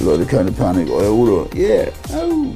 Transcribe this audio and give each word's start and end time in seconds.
Leute, 0.00 0.26
keine 0.26 0.52
Panik, 0.52 0.90
euer 0.90 1.12
Udo. 1.12 1.48
Yeah. 1.54 1.88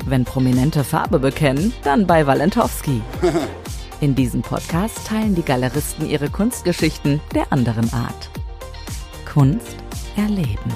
Wenn 0.06 0.24
Prominente 0.24 0.84
Farbe 0.84 1.18
bekennen, 1.18 1.72
dann 1.84 2.06
bei 2.06 2.26
Walentowski. 2.26 3.00
In 4.00 4.14
diesem 4.14 4.42
Podcast 4.42 5.06
teilen 5.06 5.34
die 5.34 5.42
Galeristen 5.42 6.08
ihre 6.08 6.30
Kunstgeschichten 6.30 7.20
der 7.34 7.52
anderen 7.52 7.92
Art. 7.92 8.30
Kunst 9.32 9.76
erleben. 10.16 10.72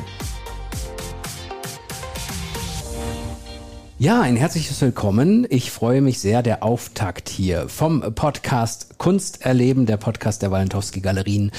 Ja, 4.02 4.20
ein 4.20 4.34
herzliches 4.34 4.80
Willkommen. 4.80 5.46
Ich 5.48 5.70
freue 5.70 6.00
mich 6.00 6.18
sehr, 6.18 6.42
der 6.42 6.64
Auftakt 6.64 7.28
hier 7.28 7.68
vom 7.68 8.00
Podcast 8.16 8.98
Kunst 8.98 9.46
erleben, 9.46 9.86
der 9.86 9.96
Podcast 9.96 10.42
der 10.42 10.50
Walentowski 10.50 10.98
Galerien. 10.98 11.52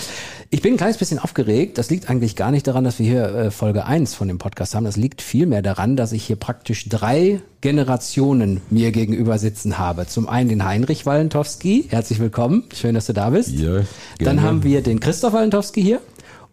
Ich 0.49 0.61
bin 0.61 0.73
ein 0.73 0.77
kleines 0.77 0.97
bisschen 0.97 1.19
aufgeregt. 1.19 1.77
Das 1.77 1.89
liegt 1.89 2.09
eigentlich 2.09 2.35
gar 2.35 2.51
nicht 2.51 2.67
daran, 2.67 2.83
dass 2.83 2.99
wir 2.99 3.05
hier 3.05 3.23
äh, 3.33 3.49
Folge 3.49 3.85
1 3.85 4.13
von 4.13 4.27
dem 4.27 4.39
Podcast 4.39 4.75
haben. 4.75 4.83
Das 4.83 4.97
liegt 4.97 5.21
vielmehr 5.21 5.61
daran, 5.61 5.95
dass 5.95 6.11
ich 6.11 6.25
hier 6.25 6.35
praktisch 6.35 6.89
drei 6.89 7.39
Generationen 7.61 8.59
mir 8.69 8.91
gegenüber 8.91 9.37
sitzen 9.37 9.77
habe. 9.77 10.05
Zum 10.07 10.27
einen 10.27 10.49
den 10.49 10.65
Heinrich 10.65 11.05
Walentowski. 11.05 11.85
Herzlich 11.87 12.19
willkommen. 12.19 12.65
Schön, 12.75 12.93
dass 12.93 13.05
du 13.05 13.13
da 13.13 13.29
bist. 13.29 13.51
Ja, 13.51 13.75
Dann 13.75 13.85
gerne. 14.17 14.41
haben 14.41 14.63
wir 14.63 14.83
den 14.83 14.99
Christoph 14.99 15.31
Walentowski 15.31 15.81
hier 15.81 16.01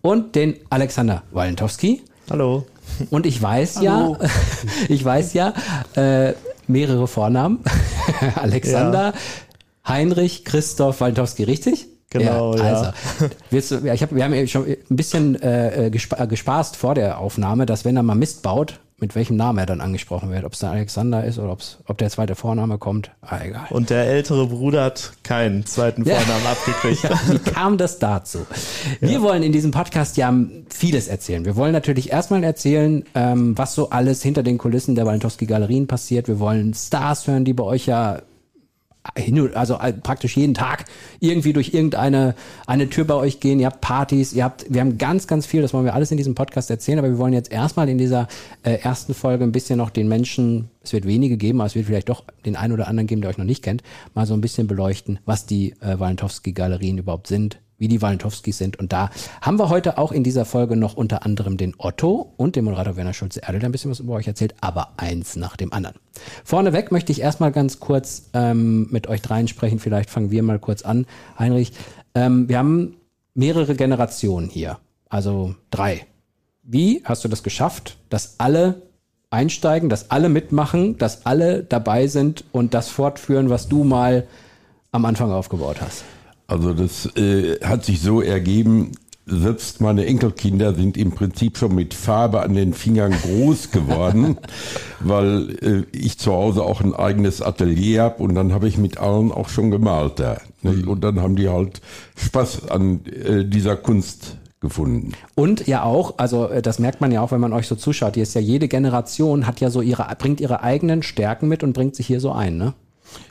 und 0.03 0.37
den 0.37 0.55
Alexander 0.71 1.25
Walentowski. 1.33 2.03
Hallo. 2.31 2.65
Und 3.11 3.27
ich 3.27 3.43
weiß 3.43 3.81
ja, 3.81 4.17
ich 4.89 5.05
weiß 5.05 5.35
ja, 5.35 5.53
äh, 5.97 6.35
mehrere 6.69 7.09
Vornamen. 7.09 7.59
Alexander, 8.37 9.15
Heinrich, 9.87 10.45
Christoph 10.45 11.01
Walentowski, 11.01 11.43
richtig? 11.43 11.89
Genau, 12.11 12.57
ja. 12.57 12.63
Also, 12.63 12.93
willst 13.51 13.71
du, 13.73 13.77
ja, 13.79 13.95
ich 13.95 14.03
hab, 14.03 14.15
wir 14.15 14.23
haben 14.23 14.35
ja 14.35 14.47
schon 14.47 14.65
ein 14.65 14.97
bisschen 14.97 15.41
äh, 15.43 15.87
äh, 15.87 15.91
gespa 15.91 16.23
äh, 16.23 16.27
gespaßt 16.29 16.77
vor 16.77 16.95
der 16.95 17.19
Aufnahme, 17.19 17.67
dass 17.67 17.85
wenn 17.85 17.97
er 17.97 18.05
mal 18.05 18.15
Mist 18.15 18.43
baut, 18.43 18.79
mit 19.01 19.15
welchem 19.15 19.37
Namen 19.37 19.59
er 19.59 19.67
dann 19.67 19.81
angesprochen 19.81 20.31
wird. 20.31 20.45
Ob 20.45 20.53
es 20.53 20.59
dann 20.61 20.73
Alexander 20.73 21.25
ist 21.25 21.39
oder 21.39 21.53
ob's, 21.53 21.79
ob 21.87 21.99
der 21.99 22.11
zweite 22.11 22.35
Vorname 22.35 22.79
kommt. 22.79 23.11
Ah, 23.23 23.39
egal. 23.45 23.67
Und 23.71 23.91
der 23.91 24.05
ältere 24.07 24.47
Bruder 24.47 24.85
hat 24.85 25.13
keinen 25.23 25.65
zweiten 25.67 26.05
Ja. 26.05 26.17
Vornamen 26.17 26.47
abgekriegt. 26.47 27.01
Ja, 27.11 27.19
wie 27.29 27.39
kam 27.39 27.79
das 27.79 27.99
dazu? 27.99 28.47
Wir 29.01 29.23
wollen 29.23 29.43
in 29.43 29.53
diesem 29.53 29.71
Podcast 29.71 30.17
ja 30.17 30.33
vieles 30.69 31.09
erzählen. 31.09 31.45
Wir 31.45 31.57
wollen 31.57 31.73
natürlich 31.73 32.13
erstmal 32.13 32.45
erzählen, 32.45 33.05
ähm, 33.15 33.57
was 33.57 33.75
so 33.75 33.91
alles 33.91 34.23
hinter 34.23 34.43
den 34.43 34.59
Kulissen 34.59 34.95
der 34.95 35.07
Walentowski 35.07 35.47
Galerien 35.47 35.87
passiert. 35.87 36.29
Wir 36.29 36.39
wollen 36.39 36.75
Stars 36.75 37.27
hören, 37.27 37.45
die 37.45 37.53
bei 37.53 37.65
euch 37.65 37.87
ja 37.87 38.21
also 39.55 39.79
äh, 39.79 39.93
praktisch 39.93 40.37
jeden 40.37 40.55
Tag 40.55 40.85
irgendwie 41.21 41.53
durch 41.53 41.73
irgendeine 41.73 42.35
eine 42.67 42.89
Tür 42.91 43.05
bei 43.05 43.15
euch 43.15 43.41
gehen. 43.41 43.59
Ihr 43.59 43.67
habt 43.67 43.81
Partys, 43.81 44.33
ihr 44.33 44.45
habt, 44.45 44.67
wir 44.69 44.81
haben 44.81 44.99
ganz, 44.99 45.27
ganz 45.27 45.47
viel, 45.47 45.63
das 45.63 45.73
wollen 45.73 45.85
wir 45.85 45.95
alles 45.95 46.11
in 46.11 46.17
diesem 46.17 46.35
Podcast 46.35 46.71
erzählen, 46.71 46.99
aber 46.99 47.09
wir 47.09 47.19
wollen 47.19 47.33
jetzt 47.33 47.51
erstmal 47.51 47.89
in 47.89 47.99
dieser 47.99 48.29
äh, 48.63 48.73
ersten 48.75 49.15
Folge 49.15 49.45
ein 49.45 49.53
bisschen 49.53 49.79
noch 49.79 49.91
den 49.91 50.09
Menschen, 50.09 50.69
es 50.83 50.93
wird 50.93 51.07
wenige 51.07 51.37
geben, 51.37 51.61
aber 51.61 51.67
es 51.67 51.75
wird 51.75 51.87
vielleicht 51.87 52.09
doch 52.09 52.25
den 52.45 52.57
einen 52.57 52.73
oder 52.73 52.89
anderen 52.89 53.07
geben, 53.07 53.23
der 53.23 53.31
euch 53.31 53.39
noch 53.39 53.45
nicht 53.45 53.63
kennt, 53.63 53.83
mal 54.15 54.27
so 54.27 54.35
ein 54.35 54.41
bisschen 54.41 54.67
beleuchten, 54.67 55.19
was 55.25 55.47
die 55.47 55.73
äh, 55.81 55.99
Walentowski-Galerien 55.99 56.99
überhaupt 56.99 57.27
sind, 57.27 57.59
wie 57.81 57.89
die 57.89 58.01
Walentowskis 58.01 58.59
sind. 58.59 58.79
Und 58.79 58.93
da 58.93 59.11
haben 59.41 59.59
wir 59.59 59.69
heute 59.69 59.99
auch 59.99 60.13
in 60.13 60.23
dieser 60.23 60.45
Folge 60.45 60.77
noch 60.77 60.95
unter 60.95 61.25
anderem 61.25 61.57
den 61.57 61.75
Otto 61.79 62.33
und 62.37 62.55
den 62.55 62.65
Moderator 62.65 62.97
Werner 62.97 63.15
Schulze-Erdel, 63.15 63.59
der 63.59 63.69
ein 63.69 63.73
bisschen 63.73 63.91
was 63.91 63.99
über 63.99 64.13
euch 64.13 64.29
erzählt, 64.29 64.55
aber 64.61 64.93
eins 64.99 65.35
nach 65.35 65.57
dem 65.57 65.73
anderen. 65.73 65.97
Vorneweg 66.45 66.93
möchte 66.93 67.11
ich 67.11 67.21
erstmal 67.21 67.51
ganz 67.51 67.81
kurz 67.81 68.31
ähm, 68.35 68.87
mit 68.91 69.09
euch 69.09 69.23
dreien 69.23 69.49
sprechen. 69.49 69.81
Vielleicht 69.81 70.11
fangen 70.11 70.31
wir 70.31 70.43
mal 70.43 70.59
kurz 70.59 70.83
an. 70.83 71.07
Heinrich, 71.39 71.73
ähm, 72.15 72.49
wir 72.49 72.59
haben 72.59 72.97
mehrere 73.35 73.75
Generationen 73.75 74.51
hier, 74.51 74.79
also 75.09 75.55
drei. 75.71 76.07
Wie 76.63 77.03
hast 77.05 77.25
du 77.25 77.29
das 77.29 77.43
geschafft, 77.43 77.97
dass 78.11 78.35
alle 78.39 78.83
einsteigen, 79.31 79.89
dass 79.89 80.11
alle 80.11 80.29
mitmachen, 80.29 80.99
dass 80.99 81.25
alle 81.25 81.63
dabei 81.63 82.09
sind 82.09 82.45
und 82.53 82.75
das 82.75 82.89
fortführen, 82.91 83.49
was 83.49 83.69
du 83.69 83.85
mal 83.85 84.27
am 84.93 85.05
Anfang 85.07 85.33
aufgebaut 85.33 85.81
hast? 85.81 86.05
Also 86.51 86.75
das 86.75 87.07
äh, 87.17 87.61
hat 87.63 87.85
sich 87.85 88.01
so 88.01 88.21
ergeben, 88.21 88.91
selbst 89.25 89.81
meine 89.81 90.05
Enkelkinder 90.05 90.75
sind 90.75 90.97
im 90.97 91.13
Prinzip 91.13 91.57
schon 91.57 91.77
mit 91.77 91.95
Farbe 91.95 92.41
an 92.41 92.55
den 92.55 92.75
Fingern 92.75 93.13
groß 93.13 93.71
geworden, 93.71 94.37
weil 95.01 95.51
äh, 95.63 95.97
ich 95.97 96.19
zu 96.19 96.33
Hause 96.33 96.65
auch 96.65 96.81
ein 96.81 96.93
eigenes 96.93 97.41
Atelier 97.41 98.03
habe 98.03 98.25
und 98.25 98.35
dann 98.35 98.53
habe 98.53 98.67
ich 98.67 98.79
mit 98.79 98.99
allen 98.99 99.31
auch 99.31 99.49
schon 99.49 99.71
gemalt 99.71 100.19
da. 100.19 100.39
Ne? 100.63 100.85
Und 100.89 101.05
dann 101.05 101.21
haben 101.21 101.37
die 101.37 101.49
halt 101.49 101.81
Spaß 102.17 102.69
an 102.69 103.07
äh, 103.07 103.45
dieser 103.45 103.77
Kunst 103.77 104.37
gefunden. 104.59 105.13
Und 105.37 105.69
ja 105.69 105.85
auch, 105.85 106.15
also 106.19 106.49
äh, 106.49 106.63
das 106.63 106.81
merkt 106.81 107.01
man 107.01 107.13
ja 107.13 107.21
auch, 107.23 107.31
wenn 107.31 107.41
man 107.41 107.53
euch 107.53 107.69
so 107.69 107.77
zuschaut, 107.77 108.15
hier 108.15 108.25
ist 108.25 108.35
ja 108.35 108.41
jede 108.41 108.67
Generation 108.67 109.47
hat 109.47 109.61
ja 109.61 109.71
so 109.71 109.83
ihre, 109.83 110.05
bringt 110.19 110.41
ihre 110.41 110.65
eigenen 110.65 111.05
Stärken 111.05 111.47
mit 111.47 111.63
und 111.63 111.75
bringt 111.75 111.95
sich 111.95 112.09
hier 112.09 112.19
so 112.19 112.33
ein, 112.33 112.59
ne? 112.59 112.75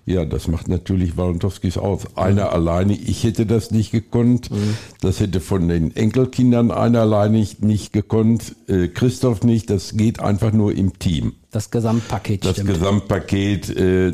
Ja, 0.05 0.25
das 0.25 0.47
macht 0.47 0.67
natürlich 0.67 1.17
Walentowskis 1.17 1.77
aus. 1.77 2.17
Einer 2.17 2.51
alleine, 2.51 2.93
ich 2.93 3.23
hätte 3.23 3.45
das 3.45 3.71
nicht 3.71 3.91
gekonnt. 3.91 4.49
Das 5.01 5.19
hätte 5.19 5.39
von 5.39 5.67
den 5.67 5.95
Enkelkindern 5.95 6.71
einer 6.71 7.01
alleine 7.01 7.37
nicht, 7.37 7.63
nicht 7.63 7.93
gekonnt. 7.93 8.55
Äh, 8.67 8.87
Christoph 8.87 9.43
nicht. 9.43 9.69
Das 9.69 9.95
geht 9.95 10.19
einfach 10.19 10.51
nur 10.51 10.73
im 10.73 10.97
Team. 10.99 11.33
Das 11.51 11.69
Gesamtpaket 11.71 12.45
Das 12.45 12.53
stimmt. 12.53 12.69
Gesamtpaket, 12.69 13.69
äh, 13.75 14.13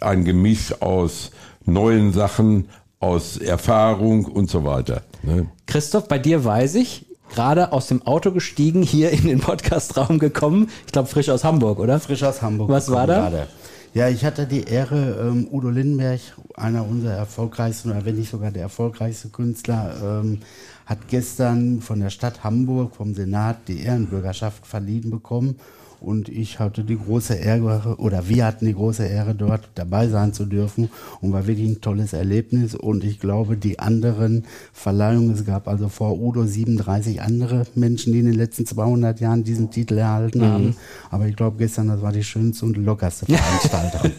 ein 0.00 0.24
Gemisch 0.24 0.80
aus 0.80 1.30
neuen 1.64 2.12
Sachen, 2.12 2.68
aus 3.00 3.38
Erfahrung 3.38 4.26
und 4.26 4.50
so 4.50 4.64
weiter. 4.64 5.02
Ne? 5.22 5.46
Christoph, 5.66 6.06
bei 6.08 6.18
dir 6.18 6.44
weiß 6.44 6.74
ich, 6.74 7.06
gerade 7.34 7.72
aus 7.72 7.86
dem 7.86 8.02
Auto 8.06 8.32
gestiegen, 8.32 8.82
hier 8.82 9.10
in 9.10 9.26
den 9.26 9.40
Podcastraum 9.40 10.18
gekommen. 10.18 10.68
Ich 10.86 10.92
glaube 10.92 11.08
frisch 11.08 11.28
aus 11.30 11.44
Hamburg, 11.44 11.78
oder? 11.78 11.98
frisch 12.00 12.22
aus 12.22 12.42
Hamburg. 12.42 12.68
Was 12.68 12.90
war 12.90 13.06
da? 13.06 13.20
gerade. 13.20 13.46
Ja, 13.92 14.08
ich 14.08 14.24
hatte 14.24 14.46
die 14.46 14.62
Ehre, 14.62 15.18
ähm, 15.20 15.48
Udo 15.50 15.68
Lindenberg, 15.68 16.20
einer 16.54 16.86
unserer 16.86 17.14
erfolgreichsten, 17.14 17.90
oder 17.90 18.04
wenn 18.04 18.14
nicht 18.14 18.30
sogar 18.30 18.52
der 18.52 18.62
erfolgreichste 18.62 19.30
Künstler, 19.30 20.22
ähm, 20.22 20.38
hat 20.86 21.08
gestern 21.08 21.80
von 21.80 21.98
der 21.98 22.10
Stadt 22.10 22.44
Hamburg, 22.44 22.94
vom 22.94 23.14
Senat, 23.14 23.66
die 23.66 23.82
Ehrenbürgerschaft 23.82 24.64
verliehen 24.64 25.10
bekommen. 25.10 25.58
Und 26.00 26.28
ich 26.28 26.58
hatte 26.58 26.84
die 26.84 26.98
große 26.98 27.34
Ehre, 27.34 27.96
oder 27.98 28.28
wir 28.28 28.46
hatten 28.46 28.66
die 28.66 28.74
große 28.74 29.06
Ehre, 29.06 29.34
dort 29.34 29.68
dabei 29.74 30.08
sein 30.08 30.32
zu 30.32 30.44
dürfen. 30.44 30.90
Und 31.20 31.32
war 31.32 31.46
wirklich 31.46 31.68
ein 31.68 31.80
tolles 31.80 32.12
Erlebnis. 32.12 32.74
Und 32.74 33.04
ich 33.04 33.20
glaube, 33.20 33.56
die 33.56 33.78
anderen 33.78 34.44
Verleihungen, 34.72 35.32
es 35.32 35.44
gab 35.44 35.68
also 35.68 35.88
vor 35.88 36.18
Udo 36.18 36.44
37 36.44 37.20
andere 37.22 37.64
Menschen, 37.74 38.12
die 38.12 38.20
in 38.20 38.26
den 38.26 38.34
letzten 38.34 38.66
200 38.66 39.20
Jahren 39.20 39.44
diesen 39.44 39.70
Titel 39.70 39.98
erhalten 39.98 40.44
haben. 40.44 40.76
Aber 41.10 41.26
ich 41.26 41.36
glaube, 41.36 41.56
gestern, 41.58 41.88
das 41.88 42.02
war 42.02 42.12
die 42.12 42.24
schönste 42.24 42.66
und 42.66 42.76
lockerste 42.76 43.26
Veranstaltung. 43.34 44.10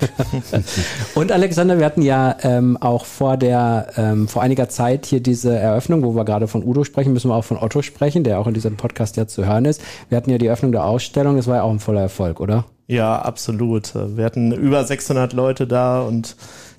Und 1.15 1.31
Alexander, 1.31 1.77
wir 1.77 1.85
hatten 1.85 2.01
ja 2.01 2.35
ähm, 2.43 2.77
auch 2.77 3.05
vor 3.05 3.37
der 3.37 3.87
ähm, 3.97 4.27
vor 4.27 4.41
einiger 4.41 4.69
Zeit 4.69 5.05
hier 5.05 5.21
diese 5.21 5.55
Eröffnung, 5.55 6.03
wo 6.03 6.15
wir 6.15 6.25
gerade 6.25 6.47
von 6.47 6.63
Udo 6.63 6.83
sprechen, 6.83 7.13
müssen 7.13 7.29
wir 7.29 7.35
auch 7.35 7.43
von 7.43 7.57
Otto 7.57 7.81
sprechen, 7.81 8.23
der 8.23 8.39
auch 8.39 8.47
in 8.47 8.53
diesem 8.53 8.77
Podcast 8.77 9.17
ja 9.17 9.27
zu 9.27 9.45
hören 9.45 9.65
ist. 9.65 9.81
Wir 10.09 10.17
hatten 10.17 10.29
ja 10.29 10.37
die 10.37 10.47
Eröffnung 10.47 10.71
der 10.71 10.85
Ausstellung, 10.85 11.35
das 11.35 11.47
war 11.47 11.57
ja 11.57 11.63
auch 11.63 11.70
ein 11.71 11.79
voller 11.79 12.01
Erfolg, 12.01 12.39
oder? 12.39 12.65
Ja, 12.87 13.21
absolut. 13.21 13.93
Wir 13.95 14.25
hatten 14.25 14.51
über 14.51 14.83
600 14.83 15.33
Leute 15.33 15.65
da 15.67 16.01
und 16.01 16.35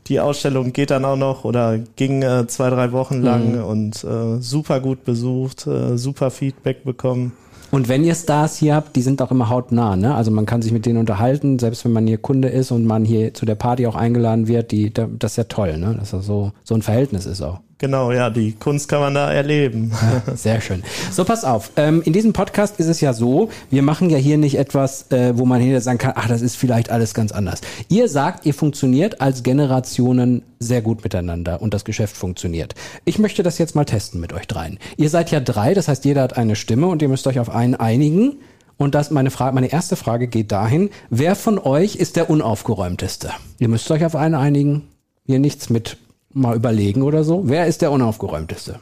die 0.08 0.20
Ausstellung 0.20 0.72
geht 0.72 0.90
dann 0.90 1.04
auch 1.04 1.16
noch 1.16 1.44
oder 1.44 1.78
ging 1.96 2.22
äh, 2.22 2.46
zwei, 2.48 2.70
drei 2.70 2.92
Wochen 2.92 3.22
lang 3.22 3.56
Mhm. 3.58 3.64
und 3.64 4.04
äh, 4.04 4.40
super 4.40 4.80
gut 4.80 5.04
besucht, 5.04 5.66
äh, 5.66 5.96
super 5.96 6.30
Feedback 6.30 6.84
bekommen. 6.84 7.32
Und 7.70 7.88
wenn 7.88 8.04
ihr 8.04 8.14
Stars 8.14 8.58
hier 8.58 8.74
habt, 8.74 8.96
die 8.96 9.00
sind 9.00 9.22
auch 9.22 9.30
immer 9.30 9.48
hautnah, 9.48 9.96
ne? 9.96 10.14
Also 10.14 10.30
man 10.30 10.44
kann 10.44 10.60
sich 10.60 10.72
mit 10.72 10.84
denen 10.84 10.98
unterhalten, 10.98 11.58
selbst 11.58 11.86
wenn 11.86 11.92
man 11.92 12.06
hier 12.06 12.18
Kunde 12.18 12.48
ist 12.48 12.70
und 12.70 12.84
man 12.84 13.06
hier 13.06 13.32
zu 13.32 13.46
der 13.46 13.54
Party 13.54 13.86
auch 13.86 13.94
eingeladen 13.96 14.46
wird, 14.46 14.72
die, 14.72 14.92
da- 14.92 15.08
das 15.18 15.32
ist 15.32 15.36
ja 15.38 15.44
toll, 15.44 15.78
ne? 15.78 15.96
Dass 15.98 16.10
das 16.10 16.26
so, 16.26 16.52
so 16.64 16.74
ein 16.74 16.82
Verhältnis 16.82 17.24
ist 17.24 17.40
auch. 17.40 17.60
Genau, 17.82 18.12
ja, 18.12 18.30
die 18.30 18.52
Kunst 18.52 18.88
kann 18.88 19.00
man 19.00 19.12
da 19.12 19.32
erleben. 19.32 19.90
Sehr 20.36 20.60
schön. 20.60 20.84
So, 21.10 21.24
pass 21.24 21.44
auf. 21.44 21.72
Ähm, 21.74 22.00
in 22.04 22.12
diesem 22.12 22.32
Podcast 22.32 22.78
ist 22.78 22.86
es 22.86 23.00
ja 23.00 23.12
so, 23.12 23.50
wir 23.70 23.82
machen 23.82 24.08
ja 24.08 24.18
hier 24.18 24.38
nicht 24.38 24.56
etwas, 24.56 25.10
äh, 25.10 25.36
wo 25.36 25.46
man 25.46 25.58
hinterher 25.58 25.80
sagen 25.80 25.98
kann, 25.98 26.12
ach, 26.14 26.28
das 26.28 26.42
ist 26.42 26.54
vielleicht 26.54 26.90
alles 26.90 27.12
ganz 27.12 27.32
anders. 27.32 27.60
Ihr 27.88 28.08
sagt, 28.08 28.46
ihr 28.46 28.54
funktioniert 28.54 29.20
als 29.20 29.42
Generationen 29.42 30.42
sehr 30.60 30.80
gut 30.80 31.02
miteinander 31.02 31.60
und 31.60 31.74
das 31.74 31.84
Geschäft 31.84 32.16
funktioniert. 32.16 32.76
Ich 33.04 33.18
möchte 33.18 33.42
das 33.42 33.58
jetzt 33.58 33.74
mal 33.74 33.84
testen 33.84 34.20
mit 34.20 34.32
euch 34.32 34.46
dreien. 34.46 34.78
Ihr 34.96 35.10
seid 35.10 35.32
ja 35.32 35.40
drei, 35.40 35.74
das 35.74 35.88
heißt, 35.88 36.04
jeder 36.04 36.22
hat 36.22 36.36
eine 36.36 36.54
Stimme 36.54 36.86
und 36.86 37.02
ihr 37.02 37.08
müsst 37.08 37.26
euch 37.26 37.40
auf 37.40 37.50
einen 37.50 37.74
einigen 37.74 38.36
Und 38.76 38.94
das 38.94 39.10
meine 39.10 39.30
Frage, 39.30 39.54
meine 39.54 39.72
erste 39.72 39.96
Frage 39.96 40.28
geht 40.28 40.52
dahin: 40.52 40.90
Wer 41.10 41.34
von 41.34 41.58
euch 41.58 41.96
ist 41.96 42.14
der 42.14 42.30
unaufgeräumteste? 42.30 43.30
Ihr 43.58 43.68
müsst 43.68 43.90
euch 43.90 44.04
auf 44.04 44.14
einen 44.14 44.36
einigen. 44.36 44.88
Hier 45.24 45.38
nichts 45.38 45.70
mit 45.70 45.98
mal 46.34 46.56
überlegen 46.56 47.02
oder 47.02 47.24
so. 47.24 47.42
Wer 47.46 47.66
ist 47.66 47.82
der 47.82 47.90
unaufgeräumteste? 47.90 48.78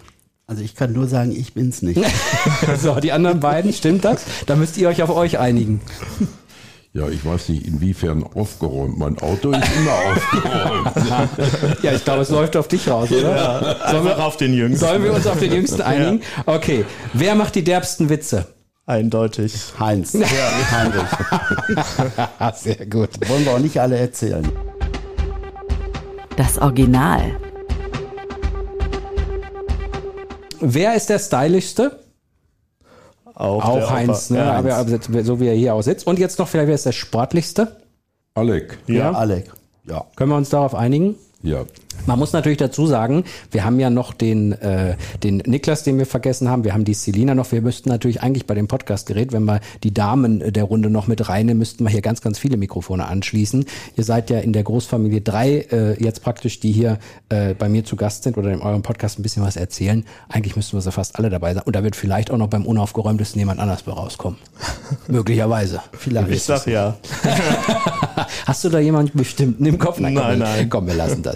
Also 0.47 0.63
ich 0.63 0.75
kann 0.75 0.93
nur 0.93 1.07
sagen, 1.07 1.31
ich 1.31 1.55
bin's 1.55 1.81
nicht. 1.81 2.01
so, 2.81 2.97
die 2.97 3.13
anderen 3.13 3.39
beiden, 3.39 3.73
stimmt 3.73 4.05
das? 4.05 4.25
Da 4.47 4.57
müsst 4.57 4.77
ihr 4.79 4.89
euch 4.89 5.03
auf 5.03 5.11
euch 5.11 5.39
einigen. 5.39 5.81
Ja, 6.93 7.09
ich 7.09 7.25
weiß 7.25 7.51
nicht, 7.51 7.69
inwiefern 7.69 8.25
aufgeräumt. 8.25 8.99
Mein 8.99 9.17
Auto 9.21 9.53
ist 9.53 9.69
immer 9.77 9.93
aufgeräumt. 9.93 10.91
Ja, 11.83 11.93
ich 11.93 12.05
glaube, 12.05 12.23
es 12.23 12.31
läuft 12.31 12.57
auf 12.57 12.67
dich 12.67 12.89
raus, 12.89 13.13
oder? 13.13 13.77
Sollen 13.91 14.05
wir 14.05 14.25
auf 14.25 14.37
den 14.37 14.55
Jüngsten? 14.55 14.87
Sollen 14.87 15.05
wir 15.05 15.13
uns 15.13 15.27
auf 15.27 15.39
den 15.39 15.53
Jüngsten 15.53 15.83
einigen? 15.83 16.23
Okay. 16.47 16.85
Wer 17.13 17.37
macht 17.37 17.55
die 17.55 17.63
derbsten 17.63 18.09
Witze? 18.09 18.47
Eindeutig. 18.87 19.55
Heinz. 19.79 20.15
Ja, 20.15 20.27
Heinrich. 20.73 22.57
Sehr 22.61 22.87
gut. 22.87 23.11
Wollen 23.29 23.45
wir 23.45 23.53
auch 23.53 23.61
nicht 23.61 23.79
alle 23.79 23.97
erzählen. 23.97 24.51
Das 26.41 26.57
Original. 26.57 27.37
Wer 30.59 30.95
ist 30.95 31.11
der 31.11 31.19
stylischste? 31.19 32.01
Auch, 33.35 33.63
Auch 33.63 33.75
der 33.77 33.91
Heinz, 33.91 34.31
ne? 34.31 34.39
Ja, 34.39 34.53
Aber, 34.53 34.75
aber 34.75 35.23
so 35.23 35.39
wie 35.39 35.49
er 35.49 35.55
hier 35.55 35.75
auch 35.75 35.83
sitzt. 35.83 36.07
Und 36.07 36.19
jetzt 36.19 36.39
noch 36.39 36.49
vielleicht, 36.49 36.69
wer 36.69 36.77
ist 36.77 36.87
der 36.87 36.93
sportlichste? 36.93 37.77
Alec, 38.33 38.79
Ja, 38.87 39.13
Alec. 39.13 39.53
Ja. 39.85 40.07
Können 40.17 40.31
wir 40.31 40.37
uns 40.39 40.49
darauf 40.49 40.75
einigen? 40.75 41.17
Ja. 41.43 41.65
Man 42.07 42.19
muss 42.19 42.33
natürlich 42.33 42.57
dazu 42.57 42.87
sagen, 42.87 43.25
wir 43.51 43.63
haben 43.63 43.79
ja 43.79 43.91
noch 43.91 44.15
den, 44.15 44.53
äh, 44.53 44.97
den 45.23 45.37
Niklas, 45.45 45.83
den 45.83 45.99
wir 45.99 46.07
vergessen 46.07 46.49
haben. 46.49 46.65
Wir 46.65 46.73
haben 46.73 46.87
die 46.87 46.95
Selina 46.95 47.35
noch. 47.35 47.53
Wir 47.53 47.61
müssten 47.61 47.91
natürlich 47.91 48.23
eigentlich 48.23 48.47
bei 48.47 48.55
dem 48.55 48.69
Podcastgerät, 48.69 49.33
wenn 49.33 49.45
wir 49.45 49.61
die 49.83 49.93
Damen 49.93 50.51
der 50.53 50.65
Runde 50.65 50.89
noch 50.89 51.09
mit 51.09 51.29
reinnehmen, 51.29 51.59
müssten 51.59 51.85
wir 51.85 51.91
hier 51.91 52.01
ganz, 52.01 52.23
ganz 52.23 52.39
viele 52.39 52.57
Mikrofone 52.57 53.07
anschließen. 53.07 53.67
Ihr 53.97 54.05
seid 54.05 54.31
ja 54.31 54.39
in 54.39 54.55
der 54.55 54.63
Großfamilie 54.63 55.21
drei 55.21 55.67
äh, 55.71 56.03
jetzt 56.03 56.23
praktisch, 56.23 56.59
die 56.59 56.73
hier 56.73 56.99
äh, 57.29 57.53
bei 57.53 57.69
mir 57.69 57.85
zu 57.85 57.97
Gast 57.97 58.23
sind 58.23 58.39
oder 58.39 58.51
in 58.51 58.63
eurem 58.63 58.81
Podcast 58.81 59.19
ein 59.19 59.23
bisschen 59.23 59.43
was 59.43 59.57
erzählen. 59.57 60.07
Eigentlich 60.31 60.57
müssten 60.57 60.79
wir 60.79 60.81
sie 60.81 60.93
fast 60.93 61.17
alle 61.19 61.29
dabei 61.29 61.53
sein. 61.53 61.65
Und 61.67 61.77
da 61.77 61.85
wird 61.85 61.97
vielleicht 61.97 62.31
auch 62.31 62.39
noch 62.39 62.49
beim 62.49 62.65
unaufgeräumtesten 62.65 63.39
jemand 63.39 63.61
anders 63.61 63.83
bei 63.83 63.93
rauskommen. 63.93 64.39
Möglicherweise. 65.09 65.83
Vielleicht. 65.93 66.31
Ich 66.31 66.45
sag 66.45 66.67
ja. 66.67 66.97
Hast 68.47 68.65
du 68.65 68.69
da 68.71 68.79
jemanden 68.79 69.19
bestimmten 69.19 69.67
im 69.67 69.79
Kopf? 69.79 69.97
komm, 69.97 70.15
Nein, 70.15 70.15
wir- 70.15 70.37
nein. 70.37 70.71
Komm, 70.71 70.87
wir 70.87 70.95
lassen 70.95 71.23
das. 71.23 71.30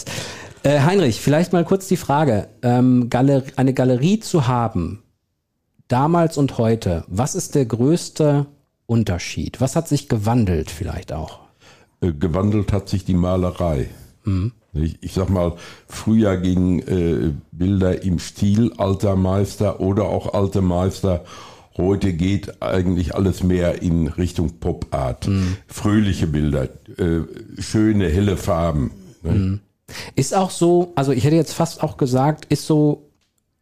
Äh, 0.64 0.80
Heinrich, 0.80 1.20
vielleicht 1.20 1.52
mal 1.52 1.64
kurz 1.64 1.88
die 1.88 1.98
Frage. 1.98 2.48
Ähm, 2.62 3.10
Galer 3.10 3.42
eine 3.56 3.74
Galerie 3.74 4.20
zu 4.20 4.46
haben, 4.46 5.02
damals 5.88 6.38
und 6.38 6.56
heute, 6.58 7.04
was 7.06 7.34
ist 7.34 7.54
der 7.54 7.66
größte 7.66 8.46
Unterschied? 8.86 9.60
Was 9.60 9.76
hat 9.76 9.88
sich 9.88 10.08
gewandelt 10.08 10.70
vielleicht 10.70 11.12
auch? 11.12 11.40
Äh, 12.00 12.12
gewandelt 12.12 12.72
hat 12.72 12.88
sich 12.88 13.04
die 13.04 13.14
Malerei. 13.14 13.88
Ich, 14.72 15.02
ich 15.02 15.12
sag 15.12 15.28
mal, 15.28 15.52
früher 15.86 16.38
gingen 16.38 16.80
äh, 16.80 17.32
Bilder 17.52 18.02
im 18.02 18.18
Stil 18.18 18.72
alter 18.78 19.16
Meister 19.16 19.80
oder 19.80 20.04
auch 20.04 20.32
alte 20.32 20.62
Meister. 20.62 21.24
Heute 21.76 22.12
geht 22.12 22.62
eigentlich 22.62 23.14
alles 23.14 23.42
mehr 23.42 23.82
in 23.82 24.06
Richtung 24.06 24.60
Pop-Art. 24.60 25.28
Fröhliche 25.66 26.26
Bilder, 26.26 26.68
äh, 26.96 27.22
schöne, 27.58 28.08
helle 28.08 28.36
Farben. 28.36 28.92
Ne? 29.22 29.60
Ist 30.14 30.34
auch 30.34 30.50
so, 30.50 30.92
also 30.94 31.12
ich 31.12 31.24
hätte 31.24 31.36
jetzt 31.36 31.52
fast 31.52 31.82
auch 31.82 31.96
gesagt, 31.96 32.46
ist 32.46 32.66
so 32.66 33.10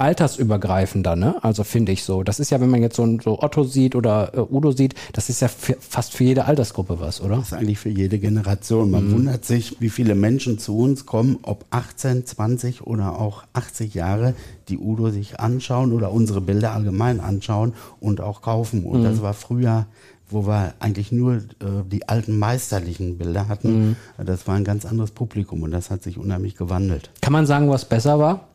altersübergreifender, 0.03 1.15
ne? 1.15 1.37
Also 1.45 1.63
finde 1.63 1.93
ich 1.93 2.03
so. 2.03 2.25
Das 2.25 2.41
ist 2.41 2.51
ja, 2.51 2.61
wenn 2.61 2.71
man 2.71 2.83
jetzt 2.83 2.97
so, 2.97 3.19
so 3.23 3.41
Otto 3.41 3.63
sieht 3.63 3.95
oder 3.95 4.33
äh, 4.35 4.41
Udo 4.41 4.73
sieht, 4.73 4.95
das 5.13 5.29
ist 5.29 5.41
ja 5.41 5.49
für, 5.49 5.77
fast 5.79 6.15
für 6.15 6.25
jede 6.25 6.47
Altersgruppe 6.47 6.99
was, 6.99 7.21
oder? 7.21 7.37
Das 7.37 7.49
ist 7.49 7.53
eigentlich 7.53 7.79
für 7.79 7.89
jede 7.89 8.19
Generation. 8.19 8.91
Man 8.91 9.13
wundert 9.13 9.45
sich, 9.45 9.77
wie 9.79 9.91
viele 9.91 10.17
Menschen 10.17 10.59
zu 10.59 10.77
uns 10.77 11.07
kommen, 11.07 11.39
ob 11.43 11.67
18, 11.71 12.27
20 12.27 12.83
oder 12.85 13.21
auch 13.21 13.45
80 13.53 13.95
Jahre, 13.95 14.35
die 14.69 14.79
Udo 14.79 15.11
sich 15.11 15.39
anschauen 15.39 15.93
oder 15.93 16.11
unsere 16.11 16.41
Bilder 16.41 16.73
allgemein 16.73 17.21
anschauen 17.21 17.73
und 18.01 18.21
auch 18.21 18.43
kaufen. 18.43 18.85
Und 18.85 19.05
das 19.05 19.23
war 19.23 19.35
früher, 19.35 19.87
wo 20.33 20.47
wir 20.47 20.75
eigentlich 20.81 21.13
nur 21.13 21.35
äh, 21.37 21.41
die 21.91 22.09
alten 22.09 22.39
meisterlichen 22.39 23.19
Bilder 23.19 23.49
hatten. 23.49 23.97
Das 24.19 24.47
war 24.47 24.55
ein 24.57 24.65
ganz 24.65 24.85
anderes 24.85 25.11
Publikum 25.11 25.63
und 25.63 25.71
das 25.71 25.91
hat 25.91 26.03
sich 26.03 26.19
unheimlich 26.19 26.57
gewandelt. 26.57 27.11
Kann 27.21 27.33
man 27.33 27.47
sagen, 27.47 27.69
was 27.69 27.85
besser 27.85 28.19
war? 28.19 28.49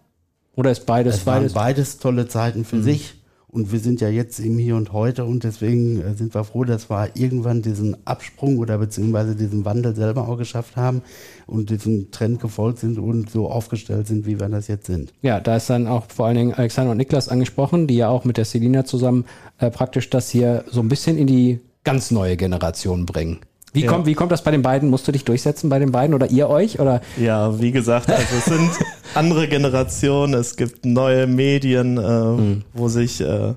Oder 0.56 0.71
ist 0.71 0.85
beides, 0.85 1.18
Es 1.18 1.25
waren 1.25 1.44
beides? 1.44 1.53
beides 1.53 1.97
tolle 2.00 2.27
Zeiten 2.27 2.65
für 2.65 2.81
sich. 2.81 3.13
Und 3.50 3.72
wir 3.72 3.80
sind 3.80 4.02
ja 4.02 4.10
jetzt 4.10 4.40
im 4.40 4.58
Hier 4.58 4.76
und 4.76 4.92
Heute 4.92 5.24
und 5.24 5.46
deswegen 5.46 6.02
äh, 6.02 6.14
sind 6.16 6.36
wir 6.36 6.44
froh, 6.44 6.66
dass 6.66 6.90
wir 6.90 7.12
irgendwann 7.14 7.62
diesen 7.62 7.96
Absprung 8.06 8.58
oder 8.58 8.78
beziehungsweise 8.78 9.36
diesen 9.36 9.64
Wandel 9.64 9.96
selber 9.96 10.28
auch 10.28 10.38
geschafft 10.38 10.76
haben 10.76 11.02
und 11.46 11.70
diesem 11.70 12.12
Trend 12.12 12.42
gefolgt 12.42 12.80
sind 12.80 13.00
und 13.00 13.30
so 13.30 13.50
aufgestellt 13.50 14.08
sind, 14.08 14.26
wie 14.26 14.38
wir 14.38 14.50
das 14.50 14.68
jetzt 14.68 14.86
sind. 14.86 15.14
Ja, 15.22 15.40
da 15.40 15.56
ist 15.56 15.70
dann 15.70 15.88
auch 15.88 16.08
vor 16.10 16.26
allen 16.26 16.36
Dingen 16.36 16.54
Alexander 16.54 16.92
und 16.92 16.98
Niklas 16.98 17.30
angesprochen, 17.30 17.88
die 17.88 17.96
ja 17.96 18.10
auch 18.10 18.26
mit 18.26 18.36
der 18.36 18.46
Selina 18.46 18.84
zusammen 18.84 19.24
äh, 19.60 19.72
praktisch 19.72 20.10
das 20.10 20.30
hier 20.30 20.66
so 20.70 20.82
ein 20.82 20.90
bisschen 20.90 21.18
in 21.18 21.28
die 21.28 21.62
ganz 21.86 22.12
neue 22.12 22.36
Generation 22.36 23.06
bringen. 23.06 23.40
Wie, 23.74 23.84
Ja. 23.84 23.92
kommt, 23.92 24.06
wie 24.06 24.14
kommt 24.16 24.31
das 24.31 24.42
bei 24.44 24.52
den 24.52 24.62
beiden? 24.62 24.90
Musst 24.90 25.08
du 25.08 25.12
dich 25.12 25.25
durchsetzen 25.25 25.69
bei 25.69 25.78
den 25.80 25.92
beiden 25.92 26.14
oder 26.16 26.30
ihr 26.31 26.50
euch? 26.50 26.80
Oder 26.80 27.02
Ja, 27.18 27.60
wie 27.60 27.72
gesagt, 27.72 28.10
also 28.10 28.36
es 28.38 28.46
sind 28.46 28.69
andere 29.16 29.48
Generationen, 29.48 30.34
es 30.34 30.56
gibt 30.56 30.86
neue 30.86 31.28
Medien, 31.28 31.98
äh, 31.98 32.62
wo 32.74 32.88
sich 32.88 33.19
äh, 33.22 33.54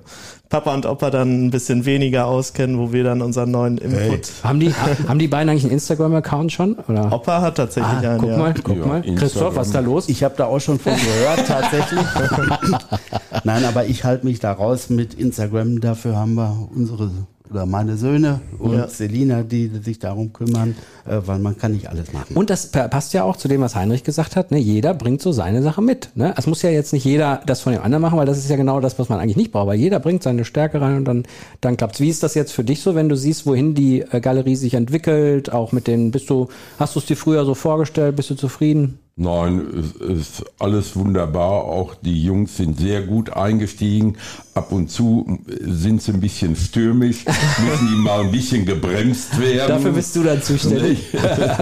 Papa 0.49 0.73
und 0.73 0.85
Opa 0.85 1.09
dann 1.11 1.45
ein 1.45 1.49
bisschen 1.49 1.85
weniger 1.85 2.25
auskennen, 2.27 2.77
wo 2.77 2.91
wir 2.91 3.05
dann 3.05 3.21
unseren 3.21 3.51
neuen 3.51 3.77
Input. 3.77 4.29
haben 4.43 4.59
die, 4.59 4.73
haben 5.07 5.17
die 5.17 5.29
beiden 5.29 5.47
eigentlich 5.49 5.63
einen 5.63 5.71
Instagram-Account 5.73 6.51
schon? 6.51 6.75
Oder? 6.89 7.09
Opa 7.13 7.39
hat 7.39 7.55
tatsächlich 7.55 7.93
Ah, 8.05 8.09
einen, 8.11 8.17
guck 8.19 8.29
ja. 8.31 8.37
mal, 8.37 8.53
guck 8.61 8.75
Ja, 8.77 8.85
mal. 8.85 8.95
Instagram. 8.97 9.15
Christoph, 9.15 9.55
was 9.55 9.67
ist 9.67 9.73
da 9.75 9.79
los? 9.79 10.09
Ich 10.09 10.25
habe 10.25 10.33
da 10.35 10.45
auch 10.47 10.59
schon 10.59 10.77
von 10.77 10.91
gehört, 10.93 11.47
tatsächlich. 11.47 12.01
Nein, 13.45 13.63
aber 13.65 13.85
ich 13.85 14.03
halte 14.03 14.25
mich 14.25 14.39
da 14.41 14.51
raus 14.51 14.89
mit 14.89 15.13
Instagram. 15.13 15.79
Dafür 15.79 16.17
haben 16.17 16.33
wir 16.35 16.67
unsere 16.75 17.09
oder 17.51 17.65
meine 17.65 17.97
Söhne 17.97 18.39
und 18.59 18.73
Ja. 18.77 18.87
Selina, 18.87 19.43
die 19.43 19.67
sich 19.83 19.99
darum 19.99 20.31
kümmern, 20.33 20.75
äh, 21.05 21.17
weil 21.25 21.39
man 21.39 21.57
kann 21.57 21.73
nicht 21.73 21.89
alles 21.89 22.13
machen. 22.13 22.35
Und 22.35 22.49
das 22.49 22.67
pa- 22.67 22.87
passt 22.87 23.13
ja 23.13 23.23
auch 23.23 23.35
zu 23.35 23.47
dem, 23.47 23.61
was 23.61 23.75
Heinrich 23.75 24.03
gesagt 24.03 24.35
hat. 24.35 24.51
Ne? 24.51 24.57
Jeder 24.57 24.93
bringt 24.93 25.21
so 25.21 25.31
seine 25.31 25.61
Sache 25.61 25.81
mit. 25.81 26.09
Ne? 26.15 26.33
Es 26.37 26.47
muss 26.47 26.61
ja 26.61 26.69
jetzt 26.69 26.93
nicht 26.93 27.03
jeder 27.05 27.41
das 27.45 27.61
von 27.61 27.73
dem 27.73 27.81
anderen 27.81 28.01
machen, 28.01 28.17
weil 28.17 28.25
das 28.25 28.37
ist 28.37 28.49
ja 28.49 28.55
genau 28.55 28.79
das, 28.79 28.97
was 28.99 29.09
man 29.09 29.19
eigentlich 29.19 29.37
nicht 29.37 29.51
braucht. 29.51 29.67
Weil 29.67 29.79
jeder 29.79 29.99
bringt 29.99 30.23
seine 30.23 30.45
Stärke 30.45 30.79
rein 30.81 30.97
und 30.97 31.05
dann, 31.05 31.23
dann 31.59 31.77
klappt's. 31.77 31.99
Wie 31.99 32.09
ist 32.09 32.23
das 32.23 32.33
jetzt 32.35 32.51
für 32.53 32.63
dich 32.63 32.81
so, 32.81 32.95
wenn 32.95 33.09
du 33.09 33.15
siehst, 33.15 33.45
wohin 33.45 33.75
die 33.75 34.01
äh, 34.01 34.21
Galerie 34.21 34.55
sich 34.55 34.73
entwickelt? 34.73 35.51
Auch 35.51 35.71
mit 35.73 35.87
den, 35.87 36.11
bist 36.11 36.29
du, 36.29 36.47
hast 36.79 36.95
du 36.95 36.99
es 36.99 37.05
dir 37.05 37.17
früher 37.17 37.43
so 37.45 37.53
vorgestellt? 37.53 38.15
Bist 38.15 38.29
du 38.29 38.35
zufrieden? 38.35 38.99
Nein, 39.21 39.67
es 39.77 40.01
ist 40.01 40.45
alles 40.57 40.95
wunderbar. 40.95 41.65
Auch 41.65 41.93
die 41.93 42.23
Jungs 42.23 42.57
sind 42.57 42.79
sehr 42.79 43.03
gut 43.03 43.31
eingestiegen. 43.31 44.17
Ab 44.55 44.71
und 44.71 44.89
zu 44.89 45.37
sind 45.47 46.01
sie 46.01 46.13
ein 46.13 46.21
bisschen 46.21 46.55
stürmisch, 46.55 47.25
müssen 47.25 47.87
die 47.87 48.01
mal 48.01 48.21
ein 48.21 48.31
bisschen 48.31 48.65
gebremst 48.65 49.39
werden. 49.39 49.67
Dafür 49.67 49.91
bist 49.91 50.15
du 50.15 50.23
dann 50.23 50.41
zuständig. 50.41 51.15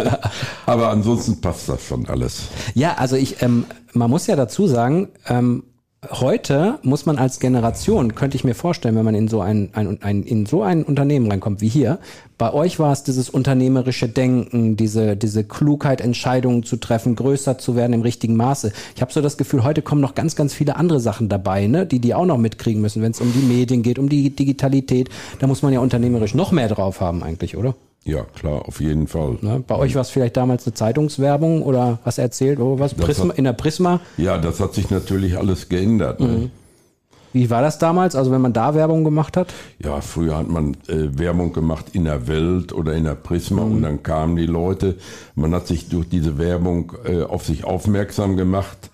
Aber 0.65 0.89
ansonsten 0.89 1.41
passt 1.41 1.67
das 1.67 1.85
schon 1.85 2.07
alles. 2.07 2.43
Ja, 2.75 2.93
also 2.93 3.17
ich, 3.17 3.41
ähm, 3.41 3.65
man 3.91 4.09
muss 4.09 4.25
ja 4.27 4.37
dazu 4.37 4.65
sagen, 4.65 5.09
ähm, 5.27 5.63
heute 6.09 6.79
muss 6.81 7.05
man 7.05 7.17
als 7.17 7.39
Generation, 7.39 8.15
könnte 8.15 8.37
ich 8.37 8.45
mir 8.45 8.55
vorstellen, 8.55 8.95
wenn 8.95 9.03
man 9.03 9.15
in 9.15 9.27
so 9.27 9.41
ein, 9.41 9.69
ein, 9.73 10.01
ein, 10.01 10.23
in 10.23 10.45
so 10.45 10.63
ein 10.63 10.83
Unternehmen 10.83 11.29
reinkommt 11.29 11.59
wie 11.59 11.67
hier, 11.67 11.99
bei 12.37 12.53
euch 12.53 12.79
war 12.79 12.93
es 12.93 13.03
dieses 13.03 13.29
unternehmerische 13.29 14.07
Denken, 14.07 14.77
diese, 14.77 15.17
diese 15.17 15.43
Klugheit, 15.43 15.99
Entscheidungen 15.99 16.63
zu 16.63 16.77
treffen, 16.77 17.15
größer 17.15 17.57
zu 17.57 17.75
werden 17.75 17.91
im 17.91 18.01
richtigen 18.01 18.37
Maße. 18.37 18.71
Ich 18.95 19.01
habe 19.01 19.11
so 19.11 19.19
das 19.19 19.37
Gefühl, 19.37 19.65
heute 19.65 19.81
kommen 19.81 19.99
noch 19.99 20.15
ganz, 20.15 20.37
ganz 20.37 20.53
viele 20.53 20.77
andere 20.77 21.01
Sachen 21.01 21.27
dabei, 21.27 21.67
ne, 21.67 21.85
die 21.85 21.99
die 21.99 22.13
auch 22.13 22.25
noch 22.25 22.37
mitkriegen 22.37 22.81
müssen, 22.81 23.01
wenn 23.01 23.11
es 23.11 23.19
um 23.19 23.33
die 23.33 23.45
Medien 23.45 23.83
geht, 23.83 23.99
um 23.99 24.07
die 24.07 24.29
Digitalität. 24.29 25.09
Da 25.39 25.47
muss 25.47 25.61
man 25.61 25.73
ja 25.73 25.81
unternehmerisch 25.81 26.33
noch 26.33 26.53
mehr 26.53 26.69
drauf 26.69 27.01
haben 27.01 27.23
eigentlich, 27.23 27.57
oder? 27.57 27.75
Ja, 28.05 28.23
klar, 28.23 28.67
auf 28.67 28.79
jeden 28.81 29.07
Fall. 29.07 29.37
Ne? 29.41 29.63
Bei 29.67 29.75
euch 29.75 29.93
war 29.95 30.01
es 30.01 30.09
vielleicht 30.09 30.37
damals 30.37 30.65
eine 30.65 30.73
Zeitungswerbung 30.73 31.61
oder 31.63 31.99
was 32.05 32.17
erzählt, 32.17 32.59
oh, 32.59 32.79
was 32.79 32.93
Prisma, 32.95 33.29
hat- 33.29 33.37
in 33.37 33.43
der 33.43 33.53
Prisma. 33.53 33.99
Ja, 34.17 34.37
das 34.37 34.59
hat 34.59 34.73
sich 34.73 34.89
natürlich 34.89 35.37
alles 35.37 35.69
geändert. 35.69 36.19
Ne? 36.19 36.49
Wie 37.31 37.49
war 37.51 37.61
das 37.61 37.77
damals? 37.77 38.15
Also 38.15 38.31
wenn 38.31 38.41
man 38.41 38.53
da 38.53 38.73
Werbung 38.73 39.03
gemacht 39.03 39.37
hat? 39.37 39.53
Ja, 39.83 40.01
früher 40.01 40.37
hat 40.37 40.47
man 40.49 40.73
äh, 40.87 41.19
Werbung 41.19 41.53
gemacht 41.53 41.87
in 41.93 42.05
der 42.05 42.27
Welt 42.27 42.73
oder 42.73 42.93
in 42.95 43.03
der 43.03 43.13
Prisma 43.15 43.61
und 43.61 43.83
dann 43.83 44.01
kamen 44.01 44.35
die 44.35 44.47
Leute. 44.47 44.95
Man 45.35 45.53
hat 45.53 45.67
sich 45.67 45.89
durch 45.89 46.09
diese 46.09 46.39
Werbung 46.39 46.93
äh, 47.05 47.21
auf 47.21 47.45
sich 47.45 47.65
aufmerksam 47.65 48.35
gemacht 48.37 48.89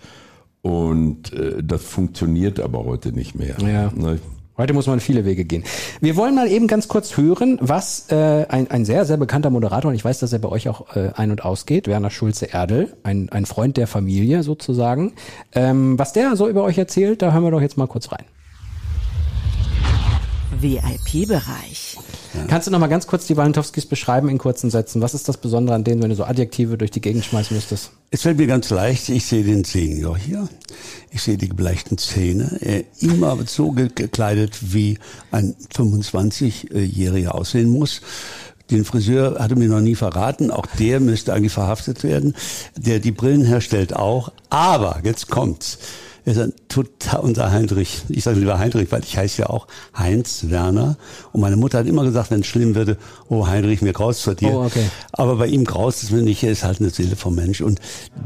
und 0.62 1.31
äh, 1.31 1.63
das 1.63 1.83
funktioniert 1.83 2.59
aber 2.59 2.83
heute 2.83 3.13
nicht 3.13 3.35
mehr. 3.35 3.55
Ja. 3.62 3.91
Ne? 3.95 4.19
Heute 4.57 4.74
muss 4.74 4.88
man 4.88 5.01
viele 5.01 5.25
Wege 5.25 5.43
gehen. 5.43 5.65
Wir 6.00 6.15
wollen 6.15 6.33
mal 6.33 6.50
eben 6.50 6.67
ganz 6.67 6.88
kurz 6.88 7.17
hören, 7.17 7.57
was 7.59 8.09
äh, 8.09 8.45
ein, 8.47 8.71
ein 8.71 8.85
sehr, 8.85 9.03
sehr 9.03 9.17
bekannter 9.17 9.50
Moderator, 9.50 9.89
und 9.89 9.95
ich 9.95 10.05
weiß, 10.05 10.19
dass 10.19 10.31
er 10.31 10.39
bei 10.39 10.47
euch 10.47 10.69
auch 10.69 10.95
äh, 10.95 11.12
ein- 11.13 11.31
und 11.31 11.43
ausgeht, 11.43 11.88
Werner 11.88 12.09
Schulze-Erdel, 12.09 12.95
ein, 13.03 13.27
ein 13.29 13.45
Freund 13.45 13.75
der 13.75 13.88
Familie 13.88 14.43
sozusagen. 14.43 15.12
Ähm, 15.51 16.00
was 16.00 16.13
der 16.13 16.38
so 16.38 16.47
über 16.47 16.63
euch 16.63 16.77
erzählt, 16.77 17.21
da 17.21 17.33
hören 17.33 17.43
wir 17.43 17.51
doch 17.51 17.62
jetzt 17.62 17.77
mal 17.77 17.88
kurz 17.88 18.13
rein. 18.13 18.24
VIP-Bereich. 20.60 21.98
Kannst 22.48 22.68
du 22.68 22.72
noch 22.72 22.80
mal 22.80 22.88
ganz 22.88 23.08
kurz 23.08 23.28
die 23.28 23.38
Walentowskis 23.38 23.86
beschreiben 23.86 24.30
in 24.30 24.38
kurzen 24.38 24.70
Sätzen? 24.70 25.02
Was 25.02 25.14
ist 25.14 25.28
das 25.28 25.38
Besondere 25.38 25.75
an 25.75 25.84
denen, 25.84 26.02
wenn 26.02 26.10
du 26.10 26.16
so 26.16 26.25
Adjektive 26.25 26.78
durch 26.78 26.92
die 26.92 27.02
Gegend 27.02 27.25
schmeißen 27.25 27.56
müsstest? 27.56 27.92
Es 28.12 28.22
fällt 28.22 28.38
mir 28.38 28.48
ganz 28.48 28.70
leicht, 28.70 29.10
ich 29.10 29.25
sehe 29.25 29.44
den 29.44 29.64
Senior 29.64 30.18
hier, 30.18 30.48
ich 31.12 31.22
sehe 31.22 31.38
die 31.38 31.50
gebleichten 31.50 31.98
Zähne, 31.98 32.58
er 32.62 32.84
immer 33.00 33.38
so 33.46 33.72
gekleidet, 33.72 34.74
wie 34.74 34.98
ein 35.32 35.56
25-Jähriger 35.74 37.30
aussehen 37.30 37.70
muss. 37.70 38.02
Den 38.72 38.84
Friseur 38.86 39.38
hatte 39.40 39.56
mir 39.56 39.68
noch 39.68 39.82
nie 39.82 39.96
verraten, 39.96 40.50
auch 40.50 40.66
der 40.80 41.00
müsste 41.00 41.34
eigentlich 41.34 41.54
verhaftet 41.54 42.04
werden, 42.04 42.36
der 42.75 43.00
die 43.00 43.12
Brillen 43.12 43.46
herstellt 43.46 43.96
auch. 43.96 44.32
Aber, 44.50 45.02
jetzt 45.04 45.30
kommt's. 45.30 45.78
Er 46.25 46.32
ist 46.32 46.39
ein 46.39 46.53
total 46.70 47.20
unser 47.20 47.51
Heinrich. 47.51 48.01
Ich 48.10 48.24
sage 48.24 48.39
lieber 48.39 48.58
Heinrich, 48.58 48.91
weil 48.91 49.03
ich 49.03 49.15
heiße 49.15 49.44
ja 49.44 49.50
auch 49.50 49.67
Heinz 49.96 50.46
Werner. 50.50 50.98
Und 51.32 51.41
meine 51.41 51.55
Mutter 51.55 51.77
hat 51.77 51.86
immer 51.86 52.03
gesagt, 52.03 52.32
wenn 52.32 52.41
es 52.41 52.48
schlimm 52.48 52.74
würde, 52.74 52.98
oh 53.29 53.46
Heinrich, 53.46 53.84
mir 53.84 53.94
graust 53.94 54.24
vor 54.24 54.34
dir. 54.34 54.51
Oh, 54.51 54.65
okay. 54.65 54.89
Aber 55.12 55.36
bei 55.36 55.46
ihm 55.46 55.65
graust 55.65 56.01
es 56.01 56.10
mir 56.10 56.24
nicht, 56.24 56.44
er 56.44 56.51
ist 56.51 56.63
halt 56.63 56.79
eine 56.79 56.89
Seele 56.89 57.15
vom 57.15 57.36
Mensch. 57.36 57.62
Und 57.62 57.79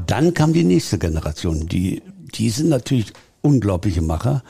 dann 0.08 0.34
kam 0.34 0.54
die 0.54 0.64
nächste 0.64 0.98
Generation. 0.98 1.68
Die, 1.68 2.02
die 2.36 2.50
sind 2.50 2.70
natürlich 2.70 3.12
unglaubliche 3.42 4.02
Macher. 4.02 4.44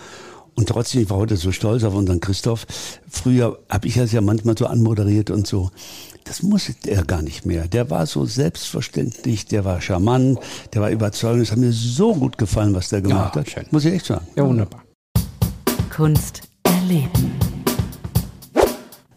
Und 0.54 0.70
trotzdem, 0.70 1.02
ich 1.02 1.10
war 1.10 1.18
heute 1.18 1.36
so 1.36 1.52
stolz 1.52 1.84
auf 1.84 1.96
unseren 1.96 2.20
Christoph. 2.20 2.68
Früher 3.10 3.58
habe 3.68 3.88
ich 3.88 3.96
das 3.96 4.12
ja 4.12 4.22
manchmal 4.22 4.58
so 4.58 4.68
anmoderiert 4.68 5.32
und 5.32 5.48
so. 5.48 5.72
Das 6.30 6.44
musste 6.44 6.76
er 6.88 7.04
gar 7.06 7.24
nicht 7.24 7.48
mehr. 7.48 7.68
Der 7.68 7.90
war 7.90 8.06
so 8.06 8.24
selbstverständlich, 8.24 9.48
der 9.48 9.66
war 9.66 9.82
charmant, 9.82 10.38
der 10.76 10.82
war 10.84 10.92
überzeugend. 10.92 11.42
Es 11.42 11.52
hat 11.52 11.58
mir 11.58 11.72
so 11.72 12.14
gut 12.14 12.38
gefallen, 12.38 12.76
was 12.76 12.90
der 12.90 13.02
gemacht 13.02 13.36
Ja, 13.36 13.42
hat. 13.42 13.50
schön. 13.50 13.66
Muss 13.72 13.84
ich 13.84 13.96
echt 13.96 14.06
sagen. 14.06 14.28
Ja, 14.36 14.46
wunderbar. 14.46 14.84
Kunst 15.92 16.44
erleben. 16.62 17.32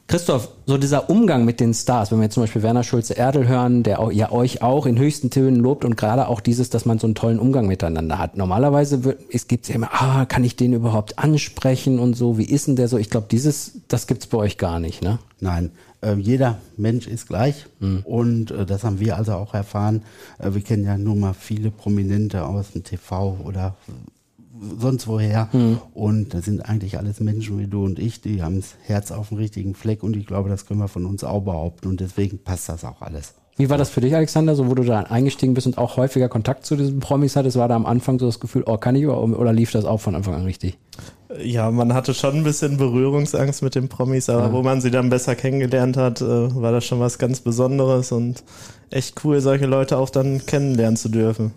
Christoph, 0.07 0.49
so 0.67 0.79
dieser 0.79 1.11
Umgang 1.11 1.45
mit 1.45 1.61
den 1.61 1.75
Stars, 1.75 2.11
wenn 2.11 2.19
wir 2.19 2.25
jetzt 2.25 2.35
zum 2.35 2.45
Beispiel 2.45 2.63
Werner 2.63 2.83
Schulze-Erdel 2.83 3.47
hören, 3.47 3.83
der 3.83 4.01
auch, 4.01 4.11
ja 4.11 4.33
euch 4.33 4.63
auch 4.63 4.87
in 4.87 4.99
höchsten 4.99 5.29
Tönen 5.29 5.57
lobt 5.57 5.85
und 5.85 5.99
gerade 5.99 6.29
auch 6.29 6.41
dieses, 6.41 6.71
dass 6.71 6.87
man 6.87 6.99
so 6.99 7.07
einen 7.07 7.15
tollen 7.15 7.39
Umgang 7.39 7.67
miteinander 7.67 8.17
hat. 8.19 8.39
Normalerweise 8.39 9.05
wird, 9.05 9.21
es 9.31 9.49
gibt 9.49 9.69
ja 9.69 9.75
immer, 9.75 9.91
ah, 9.93 10.25
kann 10.25 10.45
ich 10.45 10.57
den 10.57 10.73
überhaupt 10.73 11.19
ansprechen 11.19 11.99
und 11.99 12.15
so, 12.15 12.39
wie 12.39 12.45
ist 12.47 12.69
denn 12.69 12.77
der 12.77 12.89
so? 12.89 12.97
Ich 12.97 13.11
glaube, 13.11 13.27
dieses, 13.31 13.81
das 13.89 14.07
gibt's 14.07 14.27
bei 14.27 14.39
euch 14.39 14.57
gar 14.57 14.81
nicht, 14.81 15.03
ne? 15.03 15.19
Nein, 15.41 15.73
äh, 16.03 16.15
jeder 16.15 16.59
Mensch 16.77 17.07
ist 17.07 17.29
gleich. 17.29 17.67
Und 18.05 18.51
äh, 18.51 18.67
das 18.67 18.85
haben 18.85 19.01
wir 19.01 19.17
also 19.17 19.35
auch 19.35 19.55
erfahren. 19.55 20.03
Äh, 20.39 20.55
wir 20.55 20.61
kennen 20.61 20.85
ja 20.85 20.99
nun 20.99 21.21
mal 21.21 21.35
viele 21.35 21.71
Prominente 21.71 22.45
aus 22.45 22.73
dem 22.73 22.85
TV 22.85 23.39
oder 23.45 23.77
sonst 24.79 25.07
woher. 25.07 25.49
Und 25.95 26.35
das 26.35 26.45
sind 26.45 26.61
eigentlich 26.61 26.99
alles 26.99 27.21
Menschen 27.21 27.59
wie 27.59 27.67
du 27.67 27.85
und 27.85 27.99
ich, 27.99 28.21
die 28.21 28.43
haben 28.43 28.57
das 28.57 28.77
Herz 28.83 29.11
auf 29.11 29.29
dem 29.29 29.39
richtigen 29.39 29.75
Fleck. 29.75 30.03
Und 30.03 30.17
ich 30.17 30.27
glaube, 30.27 30.49
das 30.49 30.67
können 30.67 30.81
wir 30.81 30.89
von 30.89 31.07
uns 31.07 31.25
auch 31.25 31.43
behaupten. 31.43 31.89
Und 31.89 32.01
deswegen 32.01 32.39
passt 32.39 32.69
das 32.69 32.85
auch 32.85 33.03
alles. 33.03 33.35
Wie 33.57 33.69
war 33.69 33.77
das 33.77 33.91
für 33.91 34.01
dich, 34.01 34.15
Alexander, 34.15 34.55
so 34.55 34.71
wo 34.71 34.75
du 34.75 34.83
da 34.83 35.01
eingestiegen 35.01 35.53
bist 35.53 35.67
und 35.67 35.77
auch 35.77 35.99
häufiger 35.99 36.29
Kontakt 36.29 36.65
zu 36.65 36.75
diesen 36.75 37.01
Promis 37.01 37.37
hattest? 37.37 37.59
War 37.59 37.69
da 37.69 37.77
am 37.77 37.85
Anfang 37.85 38.19
so 38.19 38.27
das 38.27 38.41
Gefühl, 38.41 38.63
oh, 38.67 38.79
kann 38.79 38.97
ich 38.97 39.03
über, 39.03 39.23
oder 39.23 39.53
lief 39.53 39.71
das 39.73 39.85
auch 39.85 40.01
von 40.01 40.15
Anfang 40.15 40.35
an 40.35 40.45
richtig? 40.45 40.79
Ja, 41.43 41.71
man 41.71 41.93
hatte 41.93 42.15
schon 42.15 42.37
ein 42.37 42.45
bisschen 42.45 42.79
Berührungsangst 42.79 43.63
mit 43.63 43.75
den 43.75 43.89
Promis, 43.89 44.31
aber 44.31 44.53
wo 44.53 44.63
man 44.63 44.81
sie 44.81 44.91
dann 44.91 45.11
besser 45.11 45.35
kennengelernt 45.35 45.97
hat, 45.97 46.21
äh, 46.23 46.25
war 46.25 46.73
das 46.73 46.85
schon 46.87 47.01
was 47.01 47.19
ganz 47.19 47.41
Besonderes 47.41 48.11
und 48.11 48.43
echt 48.91 49.23
cool, 49.25 49.41
solche 49.41 49.67
Leute 49.67 49.99
auch 49.99 50.11
dann 50.11 50.45
kennenlernen 50.47 50.97
zu 50.97 51.09
dürfen. 51.11 51.53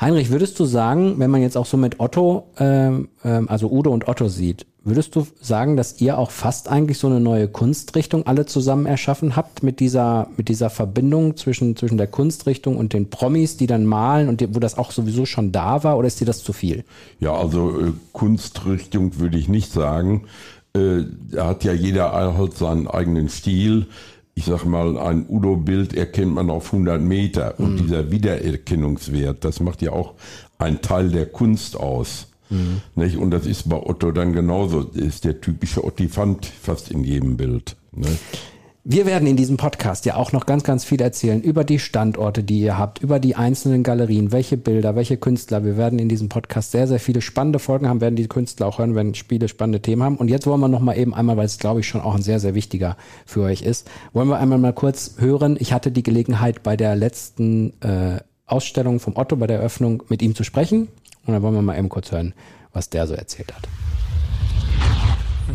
Heinrich, 0.00 0.30
würdest 0.30 0.58
du 0.58 0.64
sagen, 0.64 1.18
wenn 1.18 1.30
man 1.30 1.42
jetzt 1.42 1.56
auch 1.56 1.66
so 1.66 1.76
mit 1.76 2.00
Otto, 2.00 2.48
ähm, 2.58 3.08
ähm, 3.24 3.48
also 3.48 3.70
Udo 3.70 3.90
und 3.90 4.08
Otto 4.08 4.28
sieht, 4.28 4.66
würdest 4.84 5.16
du 5.16 5.26
sagen, 5.40 5.76
dass 5.76 6.00
ihr 6.00 6.18
auch 6.18 6.30
fast 6.30 6.68
eigentlich 6.68 6.98
so 6.98 7.06
eine 7.06 7.20
neue 7.20 7.48
Kunstrichtung 7.48 8.26
alle 8.26 8.46
zusammen 8.46 8.86
erschaffen 8.86 9.34
habt 9.34 9.62
mit 9.62 9.80
dieser, 9.80 10.28
mit 10.36 10.48
dieser 10.48 10.70
Verbindung 10.70 11.36
zwischen, 11.36 11.74
zwischen 11.76 11.96
der 11.96 12.06
Kunstrichtung 12.06 12.76
und 12.76 12.92
den 12.92 13.08
Promis, 13.08 13.56
die 13.56 13.66
dann 13.66 13.86
malen 13.86 14.28
und 14.28 14.40
die, 14.40 14.54
wo 14.54 14.60
das 14.60 14.76
auch 14.76 14.90
sowieso 14.90 15.24
schon 15.26 15.52
da 15.52 15.84
war, 15.84 15.96
oder 15.96 16.06
ist 16.06 16.20
dir 16.20 16.26
das 16.26 16.44
zu 16.44 16.52
viel? 16.52 16.84
Ja, 17.18 17.34
also 17.34 17.80
äh, 17.80 17.92
Kunstrichtung 18.12 19.18
würde 19.18 19.38
ich 19.38 19.48
nicht 19.48 19.72
sagen. 19.72 20.26
Äh, 20.74 21.04
da 21.30 21.46
hat 21.46 21.64
ja 21.64 21.72
jeder 21.72 22.12
halt 22.12 22.56
seinen 22.56 22.86
eigenen 22.86 23.28
Stil. 23.28 23.86
Ich 24.34 24.46
sag 24.46 24.64
mal, 24.64 24.98
ein 24.98 25.26
Udo-Bild 25.28 25.94
erkennt 25.94 26.34
man 26.34 26.50
auf 26.50 26.72
100 26.72 27.00
Meter. 27.00 27.54
Und 27.58 27.76
dieser 27.78 28.10
Wiedererkennungswert, 28.10 29.44
das 29.44 29.60
macht 29.60 29.80
ja 29.80 29.92
auch 29.92 30.14
einen 30.58 30.82
Teil 30.82 31.10
der 31.10 31.26
Kunst 31.26 31.76
aus. 31.78 32.26
Nicht? 32.94 33.16
Und 33.16 33.30
das 33.30 33.46
ist 33.46 33.68
bei 33.68 33.76
Otto 33.76 34.12
dann 34.12 34.32
genauso. 34.32 34.80
Ist 34.80 35.24
der 35.24 35.40
typische 35.40 35.84
Ottifant 35.84 36.46
fast 36.46 36.90
in 36.90 37.04
jedem 37.04 37.36
Bild. 37.36 37.76
Ne? 37.92 38.08
Wir 38.86 39.06
werden 39.06 39.26
in 39.26 39.36
diesem 39.36 39.56
Podcast 39.56 40.04
ja 40.04 40.16
auch 40.16 40.32
noch 40.32 40.44
ganz, 40.44 40.62
ganz 40.62 40.84
viel 40.84 41.00
erzählen 41.00 41.40
über 41.40 41.64
die 41.64 41.78
Standorte, 41.78 42.44
die 42.44 42.60
ihr 42.60 42.76
habt, 42.76 43.02
über 43.02 43.18
die 43.18 43.34
einzelnen 43.34 43.82
Galerien, 43.82 44.30
welche 44.30 44.58
Bilder, 44.58 44.94
welche 44.94 45.16
Künstler. 45.16 45.64
Wir 45.64 45.78
werden 45.78 45.98
in 45.98 46.10
diesem 46.10 46.28
Podcast 46.28 46.72
sehr, 46.72 46.86
sehr 46.86 47.00
viele 47.00 47.22
spannende 47.22 47.58
Folgen 47.58 47.88
haben, 47.88 48.02
werden 48.02 48.14
die 48.14 48.28
Künstler 48.28 48.66
auch 48.66 48.78
hören, 48.78 48.94
wenn 48.94 49.14
Spiele 49.14 49.48
spannende 49.48 49.80
Themen 49.80 50.02
haben. 50.02 50.16
Und 50.16 50.28
jetzt 50.28 50.46
wollen 50.46 50.60
wir 50.60 50.68
noch 50.68 50.80
mal 50.80 50.98
eben 50.98 51.14
einmal, 51.14 51.38
weil 51.38 51.46
es 51.46 51.58
glaube 51.58 51.80
ich 51.80 51.88
schon 51.88 52.02
auch 52.02 52.14
ein 52.14 52.20
sehr, 52.20 52.40
sehr 52.40 52.54
wichtiger 52.54 52.98
für 53.24 53.40
euch 53.44 53.62
ist, 53.62 53.88
wollen 54.12 54.28
wir 54.28 54.36
einmal 54.36 54.58
mal 54.58 54.74
kurz 54.74 55.14
hören. 55.16 55.56
Ich 55.58 55.72
hatte 55.72 55.90
die 55.90 56.02
Gelegenheit 56.02 56.62
bei 56.62 56.76
der 56.76 56.94
letzten 56.94 57.72
äh, 57.80 58.18
Ausstellung 58.44 59.00
vom 59.00 59.16
Otto, 59.16 59.36
bei 59.36 59.46
der 59.46 59.60
Eröffnung 59.60 60.02
mit 60.10 60.20
ihm 60.20 60.34
zu 60.34 60.44
sprechen. 60.44 60.88
Und 61.26 61.32
dann 61.32 61.42
wollen 61.42 61.54
wir 61.54 61.62
mal 61.62 61.78
eben 61.78 61.88
kurz 61.88 62.12
hören, 62.12 62.34
was 62.72 62.90
der 62.90 63.06
so 63.06 63.14
erzählt 63.14 63.54
hat. 63.54 63.68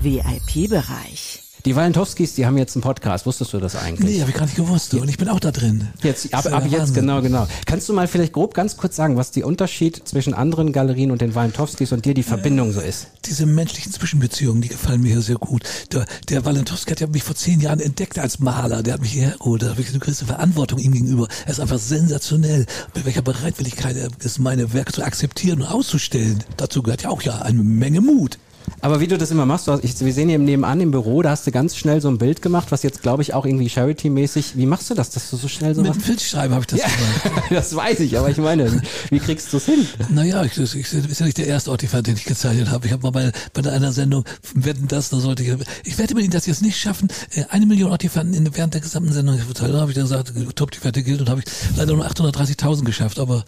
VIP-Bereich. 0.01 1.48
Die 1.65 1.75
Walentowskis, 1.75 2.35
die 2.35 2.45
haben 2.45 2.57
jetzt 2.57 2.75
einen 2.77 2.83
Podcast. 2.83 3.25
Wusstest 3.25 3.51
du 3.51 3.59
das 3.59 3.75
eigentlich? 3.75 4.09
Nee, 4.09 4.21
habe 4.21 4.31
ich 4.31 4.37
gar 4.37 4.45
nicht 4.45 4.55
gewusst. 4.55 4.93
Und 4.93 5.09
ich 5.09 5.17
bin 5.17 5.27
auch 5.27 5.41
da 5.41 5.51
drin. 5.51 5.89
Jetzt, 6.01 6.33
ab, 6.33 6.45
ab 6.45 6.63
der 6.63 6.79
jetzt, 6.79 6.93
genau, 6.93 7.21
genau. 7.21 7.47
Kannst 7.65 7.89
du 7.89 7.93
mal 7.93 8.07
vielleicht 8.07 8.31
grob 8.31 8.53
ganz 8.53 8.77
kurz 8.77 8.95
sagen, 8.95 9.17
was 9.17 9.31
die 9.31 9.43
Unterschied 9.43 10.07
zwischen 10.07 10.33
anderen 10.33 10.71
Galerien 10.71 11.11
und 11.11 11.19
den 11.19 11.35
Walentowskis 11.35 11.91
und 11.91 12.05
dir 12.05 12.13
die 12.13 12.23
Verbindung 12.23 12.71
so 12.71 12.79
ist? 12.79 13.07
Diese 13.25 13.45
menschlichen 13.45 13.91
Zwischenbeziehungen, 13.91 14.61
die 14.61 14.69
gefallen 14.69 15.01
mir 15.01 15.09
hier 15.09 15.21
sehr 15.21 15.35
gut. 15.35 15.63
Der, 15.91 16.05
der 16.29 16.45
Walentowski 16.45 16.91
hat 16.91 17.01
ja 17.01 17.07
mich 17.07 17.23
vor 17.23 17.35
zehn 17.35 17.59
Jahren 17.59 17.81
entdeckt 17.81 18.19
als 18.19 18.39
Maler. 18.39 18.81
Der 18.81 18.93
hat 18.93 19.01
mich 19.01 19.11
hierher 19.11 19.35
geholt. 19.37 19.61
Da 19.61 19.69
habe 19.69 19.81
ich 19.81 19.89
eine 19.89 19.99
gewisse 19.99 20.25
Verantwortung 20.25 20.79
ihm 20.79 20.93
gegenüber. 20.93 21.27
Er 21.45 21.51
ist 21.51 21.59
einfach 21.59 21.79
sensationell. 21.79 22.67
Mit 22.95 23.03
welcher 23.03 23.21
Bereitwilligkeit 23.21 23.97
er 23.97 24.07
ist, 24.23 24.39
meine 24.39 24.71
Werke 24.71 24.93
zu 24.93 25.03
akzeptieren 25.03 25.61
und 25.61 25.67
auszustellen. 25.67 26.41
Dazu 26.55 26.81
gehört 26.83 27.03
ja 27.03 27.09
auch 27.09 27.21
ja 27.21 27.41
eine 27.41 27.63
Menge 27.63 27.99
Mut. 27.99 28.37
Aber 28.81 28.99
wie 28.99 29.07
du 29.07 29.17
das 29.17 29.31
immer 29.31 29.45
machst, 29.45 29.67
hast, 29.67 29.83
ich, 29.83 29.99
wir 29.99 30.13
sehen 30.13 30.29
hier 30.29 30.39
nebenan 30.39 30.79
im 30.81 30.91
Büro, 30.91 31.21
da 31.21 31.31
hast 31.31 31.45
du 31.45 31.51
ganz 31.51 31.75
schnell 31.75 32.01
so 32.01 32.09
ein 32.09 32.17
Bild 32.17 32.41
gemacht, 32.41 32.71
was 32.71 32.83
jetzt, 32.83 33.01
glaube 33.01 33.21
ich, 33.21 33.33
auch 33.33 33.45
irgendwie 33.45 33.69
Charity-mäßig, 33.69 34.55
wie 34.55 34.65
machst 34.65 34.89
du 34.89 34.93
das, 34.93 35.09
dass 35.09 35.29
du 35.29 35.37
so 35.37 35.47
schnell 35.47 35.75
so 35.75 35.81
Mit 35.81 35.91
machst? 35.91 36.05
Filzschreiben 36.05 36.53
habe 36.55 36.63
ich 36.63 36.67
das 36.67 36.81
gemacht. 36.81 37.43
das 37.49 37.75
weiß 37.75 37.99
ich, 38.01 38.17
aber 38.17 38.29
ich 38.29 38.37
meine, 38.37 38.81
wie 39.09 39.19
kriegst 39.19 39.51
du 39.51 39.57
es 39.57 39.65
hin? 39.65 39.87
Naja, 40.09 40.43
ich, 40.43 40.57
ich, 40.57 40.75
ich 40.75 40.93
ist 40.93 41.19
ja 41.19 41.25
nicht 41.25 41.37
der 41.37 41.47
erste 41.47 41.71
Ortifant, 41.71 42.07
den 42.07 42.15
ich 42.15 42.25
gezeichnet 42.25 42.69
habe. 42.69 42.87
Ich 42.87 42.93
habe 42.93 43.03
mal 43.03 43.11
bei, 43.11 43.31
bei 43.53 43.69
einer 43.69 43.91
Sendung, 43.91 44.23
wetten 44.53 44.87
das, 44.87 45.09
da 45.09 45.19
sollte 45.19 45.43
ich, 45.43 45.53
ich 45.83 45.97
werde 45.97 46.15
mir 46.15 46.27
das 46.29 46.45
jetzt 46.45 46.61
nicht 46.61 46.77
schaffen, 46.77 47.09
äh, 47.33 47.43
eine 47.49 47.65
Million 47.65 47.91
Ortifanten 47.91 48.33
in, 48.33 48.55
während 48.55 48.73
der 48.73 48.81
gesamten 48.81 49.11
Sendung. 49.11 49.39
Da 49.53 49.61
habe 49.79 49.91
ich 49.91 49.95
dann 49.95 50.05
gesagt, 50.05 50.33
top, 50.55 50.71
die 50.71 50.83
Wette 50.83 51.03
gilt 51.03 51.21
und 51.21 51.29
habe 51.29 51.41
ich 51.41 51.45
leider 51.75 51.93
nur 51.93 52.05
830.000 52.05 52.83
geschafft, 52.83 53.19
aber 53.19 53.43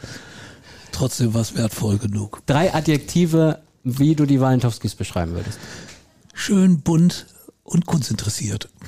trotzdem 0.91 1.33
war 1.33 1.41
es 1.41 1.55
wertvoll 1.55 1.97
genug. 1.97 2.41
Drei 2.45 2.73
Adjektive, 2.73 3.59
wie 3.83 4.15
du 4.15 4.25
die 4.25 4.39
Walentowskis 4.41 4.95
beschreiben 4.95 5.33
würdest. 5.33 5.59
Schön, 6.33 6.81
bunt 6.81 7.25
und 7.63 7.85
kunstinteressiert. 7.85 8.69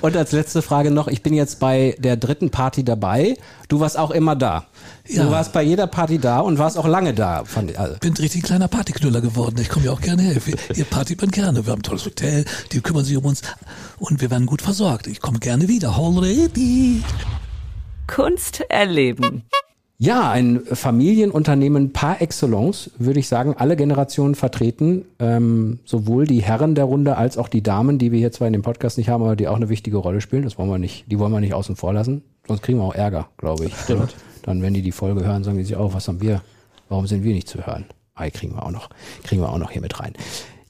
Und 0.00 0.16
als 0.16 0.32
letzte 0.32 0.62
Frage 0.62 0.90
noch, 0.90 1.08
ich 1.08 1.22
bin 1.22 1.34
jetzt 1.34 1.58
bei 1.58 1.94
der 1.98 2.16
dritten 2.16 2.48
Party 2.50 2.84
dabei. 2.84 3.36
Du 3.68 3.80
warst 3.80 3.98
auch 3.98 4.10
immer 4.12 4.34
da. 4.34 4.66
Du 5.06 5.14
Ja. 5.14 5.30
warst 5.30 5.52
bei 5.52 5.62
jeder 5.62 5.86
Party 5.86 6.18
da 6.18 6.40
und 6.40 6.58
warst 6.58 6.78
auch 6.78 6.86
lange 6.86 7.12
da, 7.12 7.44
fand 7.44 7.72
ich. 7.72 7.78
Also. 7.78 7.96
bin 7.98 8.14
richtig 8.14 8.44
kleiner 8.44 8.68
Partyknüller 8.68 9.20
geworden. 9.20 9.56
Ich 9.60 9.68
komme 9.68 9.86
ja 9.86 9.92
auch 9.92 10.00
gerne 10.00 10.22
her. 10.22 10.40
Ihr 10.74 10.84
partyt 10.84 11.20
man 11.20 11.30
gerne. 11.30 11.66
Wir 11.66 11.72
haben 11.72 11.80
ein 11.80 11.82
tolles 11.82 12.06
Hotel, 12.06 12.44
die 12.72 12.80
kümmern 12.80 13.04
sich 13.04 13.16
um 13.16 13.24
uns 13.26 13.42
und 13.98 14.20
wir 14.22 14.30
werden 14.30 14.46
gut 14.46 14.62
versorgt. 14.62 15.06
Ich 15.06 15.20
komme 15.20 15.38
gerne 15.38 15.68
wieder. 15.68 15.96
Already. 15.96 17.02
Kunst 18.06 18.60
erleben. 18.70 19.42
Ja, 20.00 20.30
ein 20.30 20.60
Familienunternehmen 20.64 21.92
par 21.92 22.22
excellence, 22.22 22.92
würde 22.98 23.18
ich 23.18 23.26
sagen, 23.26 23.54
alle 23.58 23.74
Generationen 23.74 24.36
vertreten, 24.36 25.04
ähm, 25.18 25.80
sowohl 25.84 26.24
die 26.24 26.40
Herren 26.40 26.76
der 26.76 26.84
Runde 26.84 27.16
als 27.16 27.36
auch 27.36 27.48
die 27.48 27.64
Damen, 27.64 27.98
die 27.98 28.12
wir 28.12 28.20
hier 28.20 28.30
zwar 28.30 28.46
in 28.46 28.52
dem 28.52 28.62
Podcast 28.62 28.96
nicht 28.96 29.08
haben, 29.08 29.24
aber 29.24 29.34
die 29.34 29.48
auch 29.48 29.56
eine 29.56 29.68
wichtige 29.68 29.96
Rolle 29.96 30.20
spielen. 30.20 30.44
Das 30.44 30.56
wollen 30.56 30.70
wir 30.70 30.78
nicht, 30.78 31.10
die 31.10 31.18
wollen 31.18 31.32
wir 31.32 31.40
nicht 31.40 31.52
außen 31.52 31.74
vor 31.74 31.92
lassen, 31.92 32.22
sonst 32.46 32.62
kriegen 32.62 32.78
wir 32.78 32.84
auch 32.84 32.94
Ärger, 32.94 33.28
glaube 33.38 33.64
ich. 33.64 33.74
Stimmt. 33.74 34.14
Dann, 34.42 34.62
wenn 34.62 34.72
die 34.72 34.82
die 34.82 34.92
Folge 34.92 35.24
hören, 35.24 35.42
sagen 35.42 35.58
die 35.58 35.64
sich 35.64 35.74
auch, 35.74 35.92
was 35.92 36.06
haben 36.06 36.20
wir, 36.20 36.42
warum 36.88 37.08
sind 37.08 37.24
wir 37.24 37.34
nicht 37.34 37.48
zu 37.48 37.66
hören? 37.66 37.84
Ah, 38.14 38.30
kriegen 38.30 38.54
wir 38.54 38.64
auch 38.64 38.70
noch, 38.70 38.90
kriegen 39.24 39.42
wir 39.42 39.48
auch 39.48 39.58
noch 39.58 39.72
hier 39.72 39.82
mit 39.82 39.98
rein. 39.98 40.12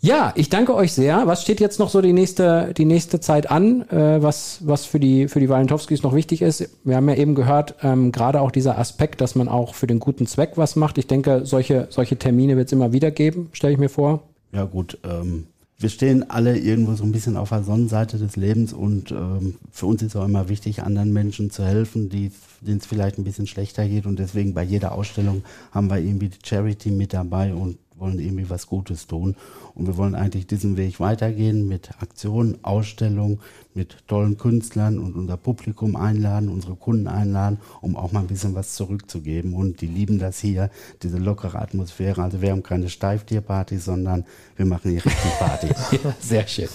Ja, 0.01 0.33
ich 0.37 0.49
danke 0.49 0.75
euch 0.75 0.93
sehr. 0.93 1.27
Was 1.27 1.43
steht 1.43 1.61
jetzt 1.61 1.81
noch 1.81 1.89
so 1.89 2.01
die 2.01 2.13
nächste, 2.13 2.73
die 2.77 2.85
nächste 2.85 3.19
Zeit 3.19 3.51
an, 3.51 3.83
äh, 3.91 4.23
was, 4.23 4.61
was 4.65 4.85
für 4.85 5.01
die, 5.01 5.27
für 5.27 5.41
die 5.41 5.49
Walentowskis 5.49 6.05
noch 6.05 6.15
wichtig 6.15 6.41
ist? 6.41 6.69
Wir 6.85 6.97
haben 6.97 7.09
ja 7.09 7.17
eben 7.17 7.35
gehört, 7.35 7.75
ähm, 7.83 8.13
gerade 8.13 8.41
auch 8.41 8.53
dieser 8.53 8.79
Aspekt, 8.79 9.21
dass 9.21 9.35
man 9.35 9.49
auch 9.49 9.75
für 9.75 9.89
den 9.89 9.99
guten 9.99 10.27
Zweck 10.27 10.53
was 10.55 10.77
macht. 10.77 10.99
Ich 10.99 11.09
denke, 11.09 11.45
solche, 11.45 11.89
solche 11.91 12.17
Termine 12.17 12.57
wird 12.57 12.69
es 12.69 12.73
immer 12.73 12.93
wieder 12.93 13.11
geben, 13.11 13.49
stelle 13.53 13.73
ich 13.73 13.79
mir 13.79 13.89
vor. 13.89 14.23
Ja 14.53 14.65
gut, 14.65 14.99
ähm, 15.03 15.49
wir 15.81 15.89
stehen 15.89 16.29
alle 16.31 16.57
irgendwo 16.57 16.95
so 16.95 17.05
ein 17.05 17.13
bisschen 17.13 17.37
auf 17.37 17.49
der 17.51 17.65
Sonnenseite 17.65 18.19
des 18.19 18.37
Lebens 18.37 18.73
und 18.73 19.11
ähm, 19.11 19.57
für 19.71 19.87
uns 19.87 20.03
ist 20.03 20.17
auch 20.17 20.25
immer 20.25 20.49
wichtig, 20.49 20.83
anderen 20.83 21.13
Menschen 21.13 21.51
zu 21.51 21.65
helfen, 21.65 22.09
denen 22.09 22.79
es 22.79 22.87
vielleicht 22.87 23.19
ein 23.19 23.25
bisschen 23.25 23.47
schlechter 23.47 23.87
geht 23.87 24.07
und 24.07 24.19
deswegen 24.19 24.55
bei 24.55 24.63
jeder 24.63 24.93
Ausstellung 24.93 25.43
haben 25.73 25.91
wir 25.91 25.99
irgendwie 25.99 26.29
die 26.29 26.39
Charity 26.45 26.91
mit 26.91 27.13
dabei 27.13 27.53
und 27.53 27.79
wollen 27.99 28.19
irgendwie 28.19 28.51
was 28.51 28.67
Gutes 28.67 29.07
tun. 29.07 29.37
Und 29.75 29.87
wir 29.87 29.97
wollen 29.97 30.15
eigentlich 30.15 30.47
diesen 30.47 30.77
Weg 30.77 31.01
weitergehen 31.01 31.67
mit 31.69 31.91
Aktionen, 32.01 32.59
Ausstellungen, 32.63 33.41
mit 33.79 33.97
tollen 34.09 34.37
Künstlern 34.37 34.99
und 34.99 35.15
unser 35.15 35.37
Publikum 35.37 35.95
einladen, 35.95 36.49
unsere 36.49 36.75
Kunden 36.75 37.07
einladen, 37.07 37.59
um 37.81 37.97
auch 37.97 38.11
mal 38.11 38.21
ein 38.21 38.27
bisschen 38.27 38.57
was 38.57 38.75
zurückzugeben. 38.75 39.55
Und 39.55 39.81
die 39.81 39.87
lieben 39.87 40.19
das 40.19 40.41
hier, 40.41 40.69
diese 41.05 41.19
lockere 41.19 41.61
Atmosphäre. 41.61 42.21
Also 42.21 42.43
wir 42.43 42.51
haben 42.51 42.65
keine 42.65 42.89
Steiftierparty, 42.89 43.79
sondern 43.79 44.25
wir 44.57 44.67
machen 44.67 44.91
hier 44.91 45.05
richtig 45.05 45.31
Party. 45.39 45.69
ja, 45.93 46.13
sehr 46.19 46.49
schön. 46.49 46.69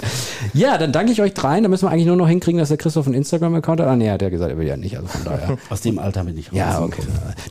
Ja, 0.53 0.77
dann 0.77 0.93
danke 0.93 1.11
ich 1.11 1.21
euch 1.21 1.33
dreien. 1.33 1.63
Da 1.63 1.69
müssen 1.69 1.85
wir 1.85 1.91
eigentlich 1.91 2.07
nur 2.07 2.15
noch 2.15 2.29
hinkriegen, 2.29 2.57
dass 2.57 2.69
der 2.69 2.77
Christoph 2.77 3.05
einen 3.05 3.15
Instagram-Account 3.15 3.81
hat. 3.81 3.87
Ah, 3.87 3.97
nee, 3.97 4.09
hat 4.09 4.21
er 4.21 4.31
gesagt, 4.31 4.51
er 4.51 4.57
will 4.57 4.67
ja 4.67 4.77
nicht. 4.77 4.95
Also 4.95 5.09
von 5.09 5.25
daher. 5.25 5.57
Aus 5.69 5.81
dem 5.81 5.99
Alter 5.99 6.23
bin 6.23 6.37
ich 6.37 6.53
raus. 6.53 6.57
Ja, 6.57 6.81
okay. 6.81 7.01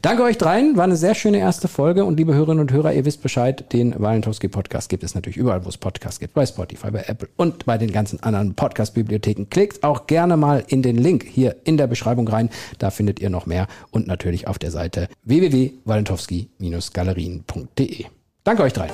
Danke 0.01 0.23
euch 0.23 0.39
dreien. 0.39 0.79
War 0.79 0.85
eine 0.85 0.97
sehr 0.97 1.15
schöne 1.15 1.39
erste 1.39 1.69
Folge. 1.69 2.07
Und 2.07 2.17
liebe 2.17 2.33
Hörerinnen 2.33 2.61
und 2.61 2.73
Hörer, 2.73 2.95
ihr 2.95 3.05
wisst 3.05 3.23
Bescheid, 3.23 3.71
den 3.75 4.01
Walentowski 4.01 4.49
Podcast 4.49 4.89
gibt 4.89 5.05
es 5.05 5.15
natürlich 5.15 5.37
überall, 5.37 5.63
wo 5.67 5.69
es 5.69 5.77
Podcasts 5.77 6.19
gibt. 6.19 6.33
Bei 6.33 6.47
Spotify, 6.47 6.91
bei 6.91 7.05
Apple 7.07 7.29
und 7.37 7.67
bei 7.67 7.77
den 7.77 7.93
ganzen 7.93 8.23
anderen 8.23 8.55
Podcast-Bibliotheken. 8.55 9.42
Klickt 9.51 9.85
auch 9.85 10.07
gerne 10.07 10.37
mal 10.37 10.65
in 10.67 10.83
den 10.83 10.97
Link 10.97 11.25
hier 11.25 11.57
in 11.65 11.77
der 11.77 11.87
Beschreibung 11.87 12.27
rein. 12.29 12.51
Da 12.79 12.91
findet 12.91 13.21
ihr 13.21 13.31
noch 13.31 13.47
mehr. 13.47 13.69
Und 13.91 14.07
natürlich 14.07 14.49
auf 14.49 14.59
der 14.59 14.71
Seite 14.71 15.09
www.walentowski-galerien.de. 15.25 18.07
Danke 18.45 18.63
euch 18.63 18.73
dreien. 18.73 18.93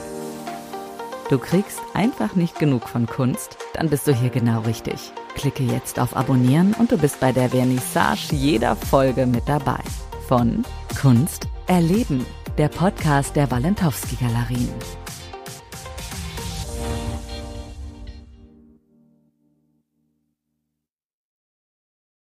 Du 1.31 1.38
kriegst 1.38 1.81
einfach 1.93 2.37
nicht 2.37 2.59
genug 2.59 2.88
von 2.88 3.07
Kunst? 3.07 3.59
Dann 3.75 3.90
bist 3.90 4.07
du 4.07 4.14
hier 4.14 4.31
genau 4.31 4.62
richtig. 4.62 5.12
Klicke 5.35 5.62
jetzt 5.62 6.00
auf 6.00 6.17
Abonnieren 6.17 6.75
und 6.78 6.90
du 6.90 6.97
bist 6.97 7.21
bei 7.21 7.33
der 7.33 7.50
Vernissage 7.50 8.35
jeder 8.35 8.75
Folge 8.75 9.26
mit 9.26 9.47
dabei. 9.47 9.78
Von 10.26 10.64
Kunst 11.00 11.47
erleben, 11.67 12.25
der 12.57 12.69
Podcast 12.69 13.37
der 13.37 13.50
Walentowski 13.50 14.17
Galerien. 14.17 14.73